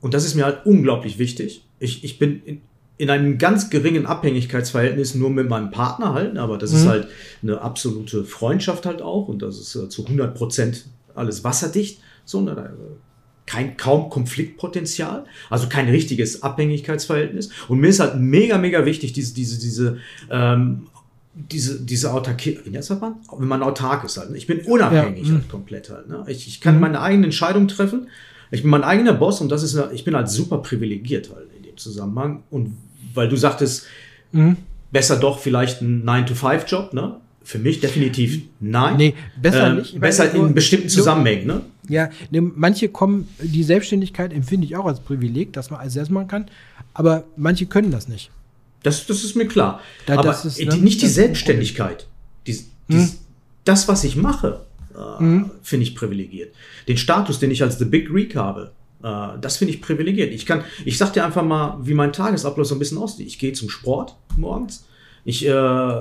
[0.00, 1.64] und das ist mir halt unglaublich wichtig.
[1.80, 2.60] Ich, ich bin in,
[2.96, 6.76] in einem ganz geringen Abhängigkeitsverhältnis nur mit meinem Partner halt, aber das mhm.
[6.76, 7.08] ist halt
[7.42, 12.00] eine absolute Freundschaft halt auch und das ist äh, zu 100 Prozent alles wasserdicht.
[12.24, 12.72] So, ne,
[13.46, 17.50] kein kaum Konfliktpotenzial, also kein richtiges Abhängigkeitsverhältnis.
[17.68, 19.98] Und mir ist halt mega, mega wichtig, diese, diese, diese,
[20.30, 20.86] ähm,
[21.34, 23.16] diese, diese Autarkie, wie nennt man?
[23.36, 24.30] Wenn man autark ist halt.
[24.30, 24.38] Ne?
[24.38, 25.34] Ich bin unabhängig ja.
[25.34, 26.08] halt komplett halt.
[26.08, 26.24] Ne?
[26.28, 26.80] Ich, ich kann mhm.
[26.80, 28.08] meine eigenen Entscheidungen treffen.
[28.50, 31.64] Ich bin mein eigener Boss und das ist, ich bin halt super privilegiert halt in
[31.64, 32.44] dem Zusammenhang.
[32.50, 32.76] Und
[33.14, 33.86] weil du sagtest,
[34.32, 34.56] mhm.
[34.92, 37.16] besser doch vielleicht ein 9-to-5-Job, ne?
[37.46, 38.96] Für mich definitiv nein.
[38.96, 40.00] Nee, besser ähm, nicht.
[40.00, 41.60] Besser in nur, bestimmten Zusammenhängen, ne?
[41.88, 46.10] Ja, ne, manche kommen, die Selbstständigkeit empfinde ich auch als Privileg, dass man alles selbst
[46.10, 46.46] machen kann,
[46.94, 48.30] aber manche können das nicht.
[48.82, 49.80] Das, das ist mir klar.
[50.06, 52.06] Da, aber ist, ne, nicht die Selbstständigkeit.
[52.46, 52.58] Die,
[52.88, 53.10] die, hm.
[53.64, 54.60] Das, was ich mache,
[54.94, 55.50] äh, hm.
[55.62, 56.54] finde ich privilegiert.
[56.88, 58.72] Den Status, den ich als The Big Greek habe,
[59.40, 60.32] das finde ich privilegiert.
[60.32, 63.26] Ich kann, ich sag dir einfach mal, wie mein Tagesablauf so ein bisschen aussieht.
[63.26, 64.86] Ich gehe zum Sport morgens.
[65.24, 66.00] Ich äh,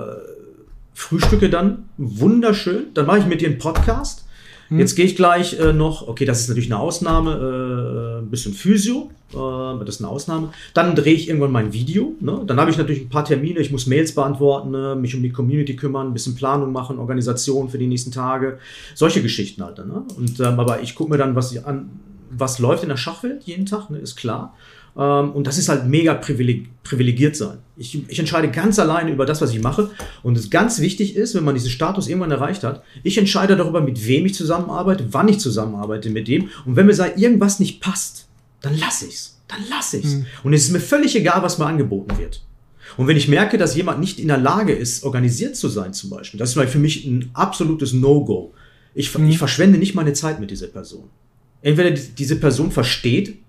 [0.94, 2.94] frühstücke dann wunderschön.
[2.94, 4.26] Dann mache ich mit dir einen Podcast.
[4.70, 4.80] Hm.
[4.80, 8.54] Jetzt gehe ich gleich äh, noch, okay, das ist natürlich eine Ausnahme, äh, ein bisschen
[8.54, 10.50] Physio, äh, das ist eine Ausnahme.
[10.74, 12.16] Dann drehe ich irgendwann mein Video.
[12.20, 12.42] Ne?
[12.46, 14.96] Dann habe ich natürlich ein paar Termine, ich muss Mails beantworten, ne?
[14.96, 18.58] mich um die Community kümmern, ein bisschen Planung machen, Organisation für die nächsten Tage,
[18.96, 19.78] solche Geschichten halt.
[19.78, 20.04] Ne?
[20.18, 21.90] Und, ähm, aber ich gucke mir dann, was, an,
[22.38, 23.98] was läuft in der Schachwelt jeden Tag, ne?
[23.98, 24.56] ist klar.
[24.96, 27.60] Ähm, und das ist halt mega privilegiert sein.
[27.78, 29.90] Ich, ich, entscheide ganz alleine über das, was ich mache.
[30.22, 33.82] Und es ganz wichtig ist, wenn man diesen Status irgendwann erreicht hat, ich entscheide darüber,
[33.82, 36.50] mit wem ich zusammenarbeite, wann ich zusammenarbeite mit dem.
[36.66, 38.28] Und wenn mir sagt, irgendwas nicht passt,
[38.62, 39.40] dann lasse ich's.
[39.48, 40.14] Dann lasse ich's.
[40.14, 40.26] Mhm.
[40.44, 42.44] Und es ist mir völlig egal, was mir angeboten wird.
[42.98, 46.12] Und wenn ich merke, dass jemand nicht in der Lage ist, organisiert zu sein, zum
[46.12, 48.54] Beispiel, das ist für mich ein absolutes No-Go.
[48.94, 49.30] Ich, mhm.
[49.30, 51.10] ich verschwende nicht meine Zeit mit dieser Person.
[51.64, 53.40] Entweder diese Person versteht,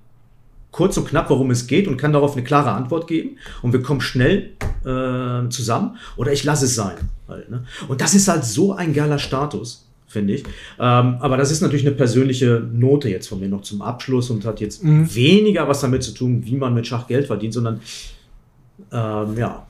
[0.70, 3.82] kurz und knapp, worum es geht und kann darauf eine klare Antwort geben und wir
[3.82, 4.50] kommen schnell
[4.84, 6.96] äh, zusammen oder ich lasse es sein.
[7.28, 7.64] Halt, ne?
[7.86, 10.42] Und das ist halt so ein geiler Status, finde ich.
[10.78, 14.44] Ähm, aber das ist natürlich eine persönliche Note jetzt von mir noch zum Abschluss und
[14.44, 15.14] hat jetzt mhm.
[15.14, 17.80] weniger was damit zu tun, wie man mit Schach Geld verdient, sondern
[18.90, 19.66] ähm, ja,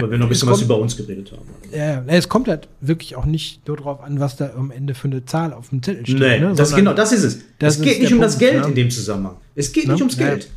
[0.00, 1.42] weil wir noch ein bisschen kommt, was über uns geredet haben.
[1.72, 5.08] Ja, es kommt halt wirklich auch nicht nur darauf an, was da am Ende für
[5.08, 6.18] eine Zahl auf dem Zettel steht.
[6.18, 6.52] Nee, ne?
[6.54, 7.38] das, genau, das ist es.
[7.58, 8.66] es geht nicht um Punkt, das Geld ja.
[8.66, 9.36] in dem Zusammenhang.
[9.54, 10.48] Es geht nicht ums Geld.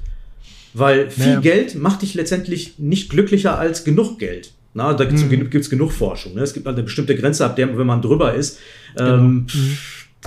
[0.74, 1.40] Weil viel ja.
[1.40, 4.52] Geld macht dich letztendlich nicht glücklicher als genug Geld.
[4.74, 5.70] Na, da gibt es mhm.
[5.70, 6.36] genug Forschung.
[6.36, 6.42] Ne?
[6.42, 8.60] Es gibt halt eine bestimmte Grenze, ab der, wenn man drüber ist,
[8.96, 9.16] genau.
[9.16, 9.78] ähm, mhm.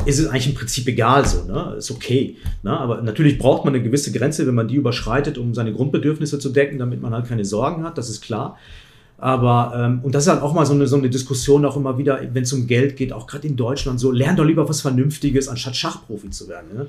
[0.06, 1.44] Ist es eigentlich im Prinzip egal so.
[1.44, 1.74] Ne?
[1.78, 2.36] Ist okay.
[2.62, 2.78] Ne?
[2.78, 6.50] Aber natürlich braucht man eine gewisse Grenze, wenn man die überschreitet, um seine Grundbedürfnisse zu
[6.50, 7.98] decken, damit man halt keine Sorgen hat.
[7.98, 8.56] Das ist klar.
[9.18, 11.98] Aber, ähm, und das ist halt auch mal so eine, so eine Diskussion auch immer
[11.98, 14.80] wieder, wenn es um Geld geht, auch gerade in Deutschland so, lern doch lieber was
[14.80, 16.74] Vernünftiges, anstatt Schachprofi zu werden.
[16.74, 16.88] Ne?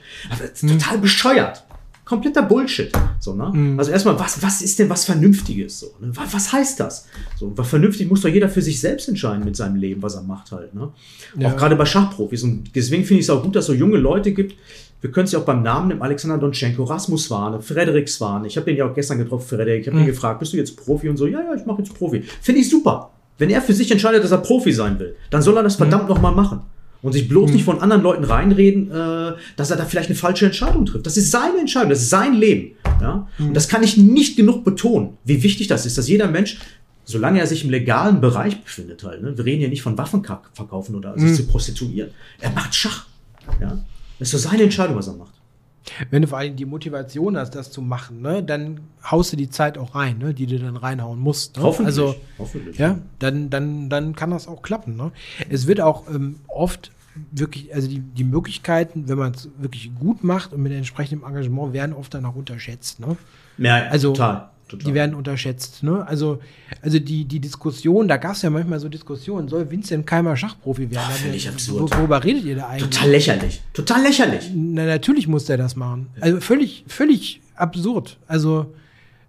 [0.62, 0.80] Mhm.
[0.80, 1.66] total bescheuert.
[2.12, 2.92] Kompletter Bullshit.
[3.22, 3.50] So, ne?
[3.54, 3.80] Mhm.
[3.80, 5.80] Also erstmal, was, was ist denn was Vernünftiges?
[5.80, 6.12] So, ne?
[6.14, 7.08] was, was heißt das?
[7.40, 10.24] So, was vernünftig muss doch jeder für sich selbst entscheiden mit seinem Leben, was er
[10.24, 10.74] macht halt.
[10.76, 10.90] Ne?
[11.40, 11.48] Ja.
[11.48, 12.44] Auch gerade bei Schachprofis.
[12.44, 14.56] Und deswegen finde ich es auch gut, dass es so junge Leute gibt,
[15.00, 18.46] wir können sie auch beim Namen nehmen, Alexander Donschenko, Rasmus Swane, Frederik Swane.
[18.46, 19.82] Ich habe den ja auch gestern getroffen, Frederik.
[19.82, 20.04] Ich habe mhm.
[20.04, 21.08] ihn gefragt, bist du jetzt Profi?
[21.08, 22.24] Und so, ja, ja, ich mache jetzt Profi.
[22.42, 23.12] Finde ich super.
[23.38, 26.04] Wenn er für sich entscheidet, dass er Profi sein will, dann soll er das verdammt
[26.04, 26.10] mhm.
[26.10, 26.62] nochmal machen.
[27.02, 27.56] Und sich bloß mhm.
[27.56, 31.06] nicht von anderen Leuten reinreden, äh, dass er da vielleicht eine falsche Entscheidung trifft.
[31.06, 32.76] Das ist seine Entscheidung, das ist sein Leben.
[33.00, 33.28] Ja?
[33.38, 33.48] Mhm.
[33.48, 36.60] Und das kann ich nicht genug betonen, wie wichtig das ist, dass jeder Mensch
[37.04, 39.22] solange er sich im legalen Bereich befindet halt.
[39.22, 39.38] Ne?
[39.38, 41.36] Wir reden ja nicht von Waffenverkaufen oder sich mhm.
[41.36, 42.12] zu prostituieren.
[42.40, 43.08] Er macht Schach.
[43.60, 43.84] Ja?
[44.20, 45.34] Das ist so seine Entscheidung, was er macht.
[46.10, 49.50] Wenn du vor allem die Motivation hast, das zu machen, ne, dann haust du die
[49.50, 51.58] Zeit auch rein, ne, die du dann reinhauen musst.
[51.58, 51.64] Ne?
[51.64, 51.88] Hoffentlich.
[51.88, 52.78] Also, Hoffentlich.
[52.78, 54.96] Ja, dann, dann, dann kann das auch klappen.
[54.96, 55.12] Ne?
[55.50, 56.92] Es wird auch ähm, oft
[57.32, 61.74] wirklich, also die, die Möglichkeiten, wenn man es wirklich gut macht und mit entsprechendem Engagement,
[61.74, 63.00] werden oft dann auch unterschätzt.
[63.00, 63.18] Ne?
[63.58, 64.51] Ja, also, total.
[64.72, 64.86] Total.
[64.86, 65.84] Die werden unterschätzt.
[65.84, 66.08] Ne?
[66.08, 66.40] Also,
[66.82, 70.90] also die, die Diskussion, da gab es ja manchmal so Diskussionen, soll Vincent Keimer Schachprofi
[70.90, 71.04] werden?
[71.10, 71.96] Ach, völlig absurd.
[71.98, 72.90] worüber redet ihr da eigentlich?
[72.90, 73.62] Total lächerlich.
[73.74, 74.50] Total lächerlich.
[74.56, 76.08] Na, natürlich muss der das machen.
[76.22, 78.18] Also völlig, völlig absurd.
[78.28, 78.74] Also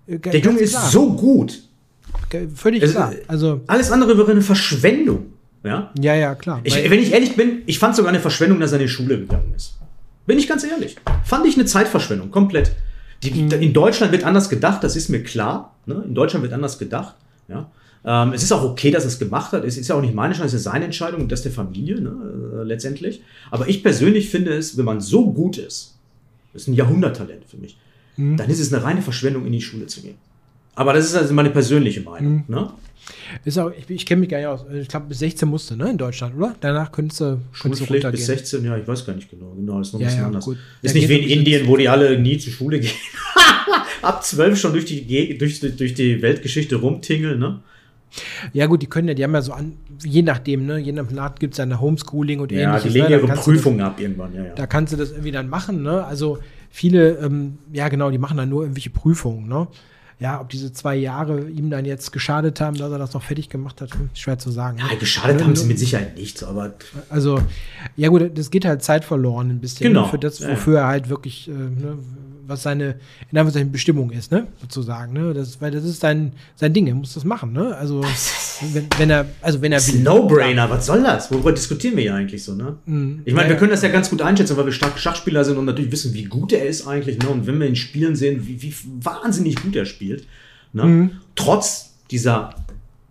[0.07, 0.91] äh, Der Junge ist klar.
[0.91, 1.61] so gut.
[2.55, 3.13] Völlig es, klar.
[3.27, 5.27] Also, alles andere wäre eine Verschwendung.
[5.65, 6.61] Ja, ja, ja klar.
[6.65, 9.19] Ich, wenn ich ehrlich bin, ich fand sogar eine Verschwendung, dass er in die Schule
[9.19, 9.79] gegangen ist.
[10.27, 10.97] Bin ich ganz ehrlich.
[11.25, 12.73] Fand ich eine Zeitverschwendung, komplett.
[13.23, 13.51] Die, mhm.
[13.51, 15.75] In Deutschland wird anders gedacht, das ist mir klar.
[15.87, 16.03] Ne?
[16.07, 17.15] In Deutschland wird anders gedacht.
[17.49, 17.71] Ja?
[18.05, 19.65] Ähm, es ist auch okay, dass er es gemacht hat.
[19.65, 22.01] Es ist ja auch nicht meine Entscheidung, es ist seine Entscheidung und das der Familie
[22.01, 22.11] ne?
[22.61, 23.23] äh, letztendlich.
[23.51, 25.97] Aber ich persönlich finde es, wenn man so gut ist,
[26.53, 27.79] das ist ein Jahrhunderttalent für mich,
[28.17, 28.37] mhm.
[28.37, 30.17] dann ist es eine reine Verschwendung, in die Schule zu gehen.
[30.75, 32.45] Aber das ist also meine persönliche Meinung.
[32.49, 32.55] Mhm.
[32.55, 32.71] Ne?
[33.45, 34.65] Ist auch, ich, ich kenne mich gar nicht aus.
[34.81, 36.55] Ich glaube, bis 16 musste, ne, in Deutschland, oder?
[36.61, 39.53] Danach könntest du, könntest Schulpflicht bis 16, ja, ich weiß gar nicht genau.
[39.57, 40.45] Genau, ist noch ein Ja, bisschen ja, anders.
[40.45, 40.57] gut.
[40.83, 42.93] Ist Ja, nicht wie in Indien, wo die alle nie zur Schule gehen.
[44.03, 47.61] Ab 12 schon durch die, durch, durch die Weltgeschichte rumtingeln, ne?
[48.53, 49.73] Ja, gut, die können ja, die haben ja so an,
[50.05, 52.93] je nachdem, ne, je nach Land gibt es ja eine Homeschooling und Ja, die ähnliches.
[52.93, 54.55] legen ne, da ihre Prüfungen ab irgendwann, ja, ja.
[54.55, 56.05] Da kannst du das irgendwie dann machen, ne?
[56.05, 56.39] Also
[56.71, 59.67] viele, ähm, ja genau, die machen dann nur irgendwelche Prüfungen, ne?
[60.21, 63.49] Ja, ob diese zwei Jahre ihm dann jetzt geschadet haben, dass er das noch fertig
[63.49, 64.79] gemacht hat, hm, schwer zu sagen.
[64.79, 66.75] ja, geschadet Ne, haben sie mit Sicherheit nicht, aber
[67.09, 67.41] Also,
[67.97, 70.07] ja gut, das geht halt Zeit verloren ein bisschen Genau.
[70.07, 70.55] für das, Ja, ja.
[70.55, 71.99] wofür er halt wirklich, äh, ne,
[72.47, 72.97] was seine,
[73.31, 76.95] in Anführungszeichen Bestimmung ist, ne, sozusagen, ne, das, weil das ist sein, sein Ding, er
[76.95, 78.03] muss das machen, ne, also,
[78.73, 81.31] wenn, wenn er, also wenn er das ist ein No-Brainer, was soll das?
[81.31, 82.77] Worüber diskutieren wir hier eigentlich so, ne?
[82.87, 83.23] Mhm.
[83.25, 83.59] Ich meine, Ja, wir ja.
[83.59, 86.25] können das ja ganz gut einschätzen, weil wir starke Schachspieler sind und natürlich wissen, wie
[86.25, 87.29] gut er ist eigentlich, ne?
[87.29, 90.27] Und wenn wir ihn spielen sehen, wie, wie wahnsinnig gut er spielt,
[90.73, 90.85] ne?
[90.85, 91.11] Mhm.
[91.35, 92.55] Trotz dieser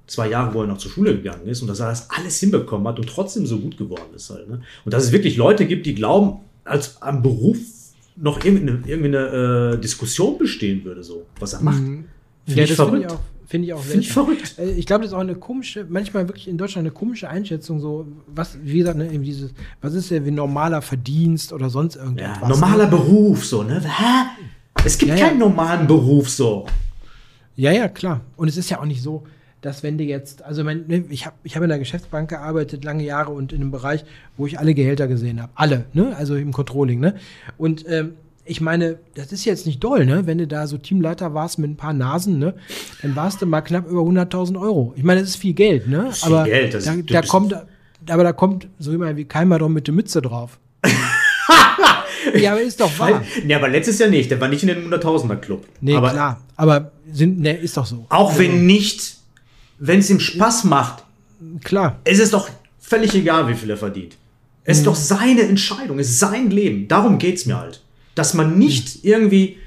[0.08, 2.88] zwei Jahre, wo er noch zur Schule gegangen ist und dass er das alles hinbekommen
[2.88, 4.62] hat und trotzdem so gut geworden ist halt, ne?
[4.86, 7.58] Und dass es wirklich Leute gibt, die glauben, als am Beruf
[8.16, 11.82] noch irgendwie eine, irgendwie eine äh, Diskussion bestehen würde, so, was er macht.
[11.82, 12.06] Mhm.
[12.46, 13.12] Finde Ja, ich das finde ich verrückt.
[13.12, 14.56] auch, finde ich auch Finde ich verrückt.
[14.58, 17.80] Äh, Ich glaube, das ist auch eine komische, manchmal wirklich in Deutschland eine komische Einschätzung,
[17.80, 19.52] so, was, wie gesagt, ne, eben dieses,
[19.82, 22.50] was ist ja wie normaler Verdienst oder sonst Ja, irgendetwas.
[22.50, 22.90] normaler ne?
[22.92, 23.82] Beruf, so, ne?
[23.82, 24.44] Hä?
[24.84, 25.28] Es gibt ja.
[25.28, 26.66] keinen normalen Beruf, so.
[27.56, 28.22] Ja, ja, klar.
[28.38, 29.24] Und es ist ja auch nicht so,
[29.62, 32.84] dass wenn du jetzt, also mein, ne, ich habe ich hab in der Geschäftsbank gearbeitet,
[32.84, 34.04] lange Jahre und in einem Bereich,
[34.38, 35.52] wo ich alle Gehälter gesehen habe.
[35.56, 36.16] Alle, ne?
[36.18, 37.16] Also im Controlling, ne?
[37.58, 40.26] Und ähm, ich meine, das ist jetzt nicht doll, ne?
[40.26, 42.56] Wenn du da so Teamleiter warst mit ein paar Nasen, ne?
[43.04, 44.94] Dann warst du mal knapp über 100.000 Euro.
[44.98, 46.08] Ich meine, das ist viel Geld, ne?
[46.10, 47.56] ist viel aber Geld, das da, ist- da kommt,
[48.10, 50.58] aber da kommt so immer wie Keimer doch mit der Mütze drauf.
[52.36, 53.22] ja, aber ist doch wahr.
[53.48, 54.32] Ja, aber letztes Jahr nicht.
[54.32, 55.66] Der war nicht in den 100.000er Club.
[55.82, 56.42] Nee, aber klar.
[56.56, 58.06] Aber sind, ne, ist doch so.
[58.10, 59.18] auch wenn nicht,
[59.84, 61.04] wenn es ihm Spaß macht,
[61.64, 62.00] Klar.
[62.06, 64.16] ist es doch völlig egal, wie viel er verdient.
[64.64, 66.88] Es ist doch seine Entscheidung, es ist sein Leben.
[66.88, 67.82] Darum geht es mir halt.
[68.14, 69.58] Dass man nicht irgendwie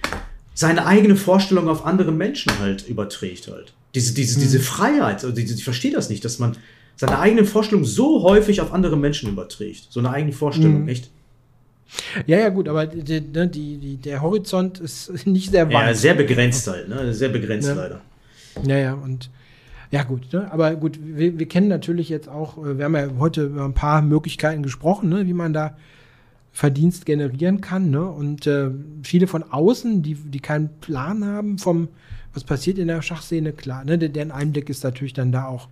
[0.55, 3.73] seine eigene Vorstellung auf andere Menschen halt überträgt halt.
[3.97, 6.57] Diese, diese, diese Freiheit, also ich verstehe das nicht, dass man
[6.97, 9.87] seine eigene Vorstellung so häufig auf andere Menschen überträgt.
[9.91, 11.11] So eine eigene Vorstellung, echt.
[12.27, 15.97] Ja, ja, gut, aber die, die, die, die, der Horizont ist nicht sehr Ja, weit.
[15.97, 17.13] sehr begrenzt halt, ne?
[17.13, 17.75] Sehr begrenzt Ja.
[17.75, 18.01] leider.
[18.65, 19.29] Ja, ja, und
[19.91, 20.51] ja, gut, ne?
[20.53, 23.75] aber gut, wir, wir kennen natürlich jetzt auch, äh, wir haben ja heute über ein
[23.75, 25.27] paar Möglichkeiten gesprochen, ne?
[25.27, 25.77] wie man da
[26.53, 27.91] Verdienst generieren kann.
[27.91, 28.05] Ne?
[28.05, 28.71] Und äh,
[29.03, 31.89] viele von außen, die, die keinen Plan haben vom,
[32.33, 33.99] was passiert in der Schachszene, klar, ne?
[33.99, 35.69] der- deren Einblick ist natürlich dann da auch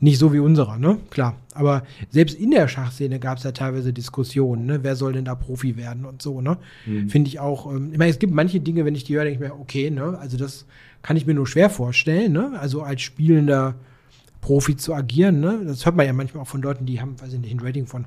[0.00, 0.98] nicht so wie unserer, ne?
[1.10, 1.36] Klar.
[1.54, 4.80] Aber selbst in der Schachszene gab es ja teilweise Diskussionen, ne?
[4.82, 6.56] Wer soll denn da Profi werden und so, ne?
[7.08, 7.72] Finde ich auch.
[7.72, 9.90] Ähm, ich meine, es gibt manche Dinge, wenn ich die höre, denke ich mir, okay,
[9.90, 10.18] ne?
[10.18, 10.66] Also das
[11.02, 12.52] kann ich mir nur schwer vorstellen, ne?
[12.58, 13.74] Also als spielender
[14.40, 15.60] Profi zu agieren, ne?
[15.64, 17.86] Das hört man ja manchmal auch von Leuten, die haben, weiß ich nicht, ein Rating
[17.86, 18.06] von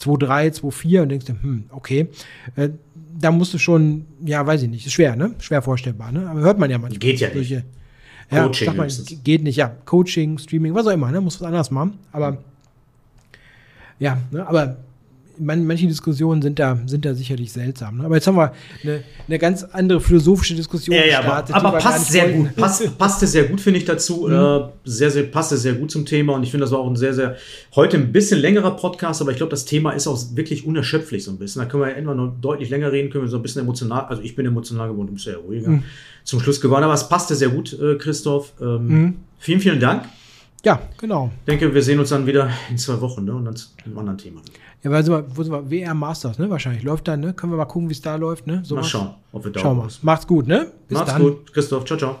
[0.00, 2.08] 2,3, 2,4 und denkst du, hm, okay.
[2.56, 2.70] Äh,
[3.18, 5.34] da musst du schon, ja, weiß ich nicht, ist schwer, ne?
[5.38, 6.28] Schwer vorstellbar, ne?
[6.28, 6.98] Aber hört man ja manchmal.
[6.98, 7.34] Geht ja nicht.
[7.36, 7.64] solche-
[8.30, 9.22] ja, Coaching sag mal, höchstens.
[9.22, 9.68] geht nicht, ja.
[9.84, 11.20] Coaching, Streaming, was auch immer, ne?
[11.20, 11.98] Muss was anderes machen.
[12.12, 12.38] Aber
[13.98, 14.46] ja, ne?
[14.46, 14.76] aber
[15.38, 17.98] man, manche Diskussionen sind da, sind da sicherlich seltsam.
[17.98, 18.04] Ne?
[18.04, 21.54] Aber jetzt haben wir eine, eine ganz andere philosophische Diskussion Ja, ja, gestartet.
[21.56, 22.38] aber, aber passt sehr wollten.
[22.44, 22.56] gut.
[22.56, 24.28] Passt, passte sehr gut, finde ich, dazu.
[24.28, 26.34] Äh, sehr, sehr, passte sehr gut zum Thema.
[26.34, 27.36] Und ich finde, das war auch ein sehr, sehr,
[27.74, 31.30] heute ein bisschen längerer Podcast, aber ich glaube, das Thema ist auch wirklich unerschöpflich so
[31.30, 31.62] ein bisschen.
[31.62, 34.06] Da können wir ja immer noch deutlich länger reden, können wir so ein bisschen emotional,
[34.06, 35.80] also ich bin emotional geworden, du bist ja ruhiger,
[36.24, 36.84] zum Schluss geworden.
[36.84, 38.52] Aber es passte sehr gut, äh, Christoph.
[38.60, 40.04] Ähm, Vielen, vielen Dank.
[40.64, 41.30] Ja, genau.
[41.40, 43.34] Ich denke, wir sehen uns dann wieder in zwei Wochen, ne?
[43.34, 44.40] Und dann zu einem anderen Thema.
[44.82, 45.70] Ja, weil sind wir, wo sind wir?
[45.70, 46.48] WR Masters, ne?
[46.50, 46.82] Wahrscheinlich.
[46.82, 47.32] Läuft dann, ne?
[47.32, 48.56] Können wir mal gucken, wie es da läuft, ne?
[48.56, 48.88] Mal Sowas.
[48.88, 49.88] schauen, ob wir da Schauen wir.
[50.02, 50.70] Macht's gut, ne?
[50.90, 51.84] Macht's gut, Christoph.
[51.84, 52.16] Ciao, ciao.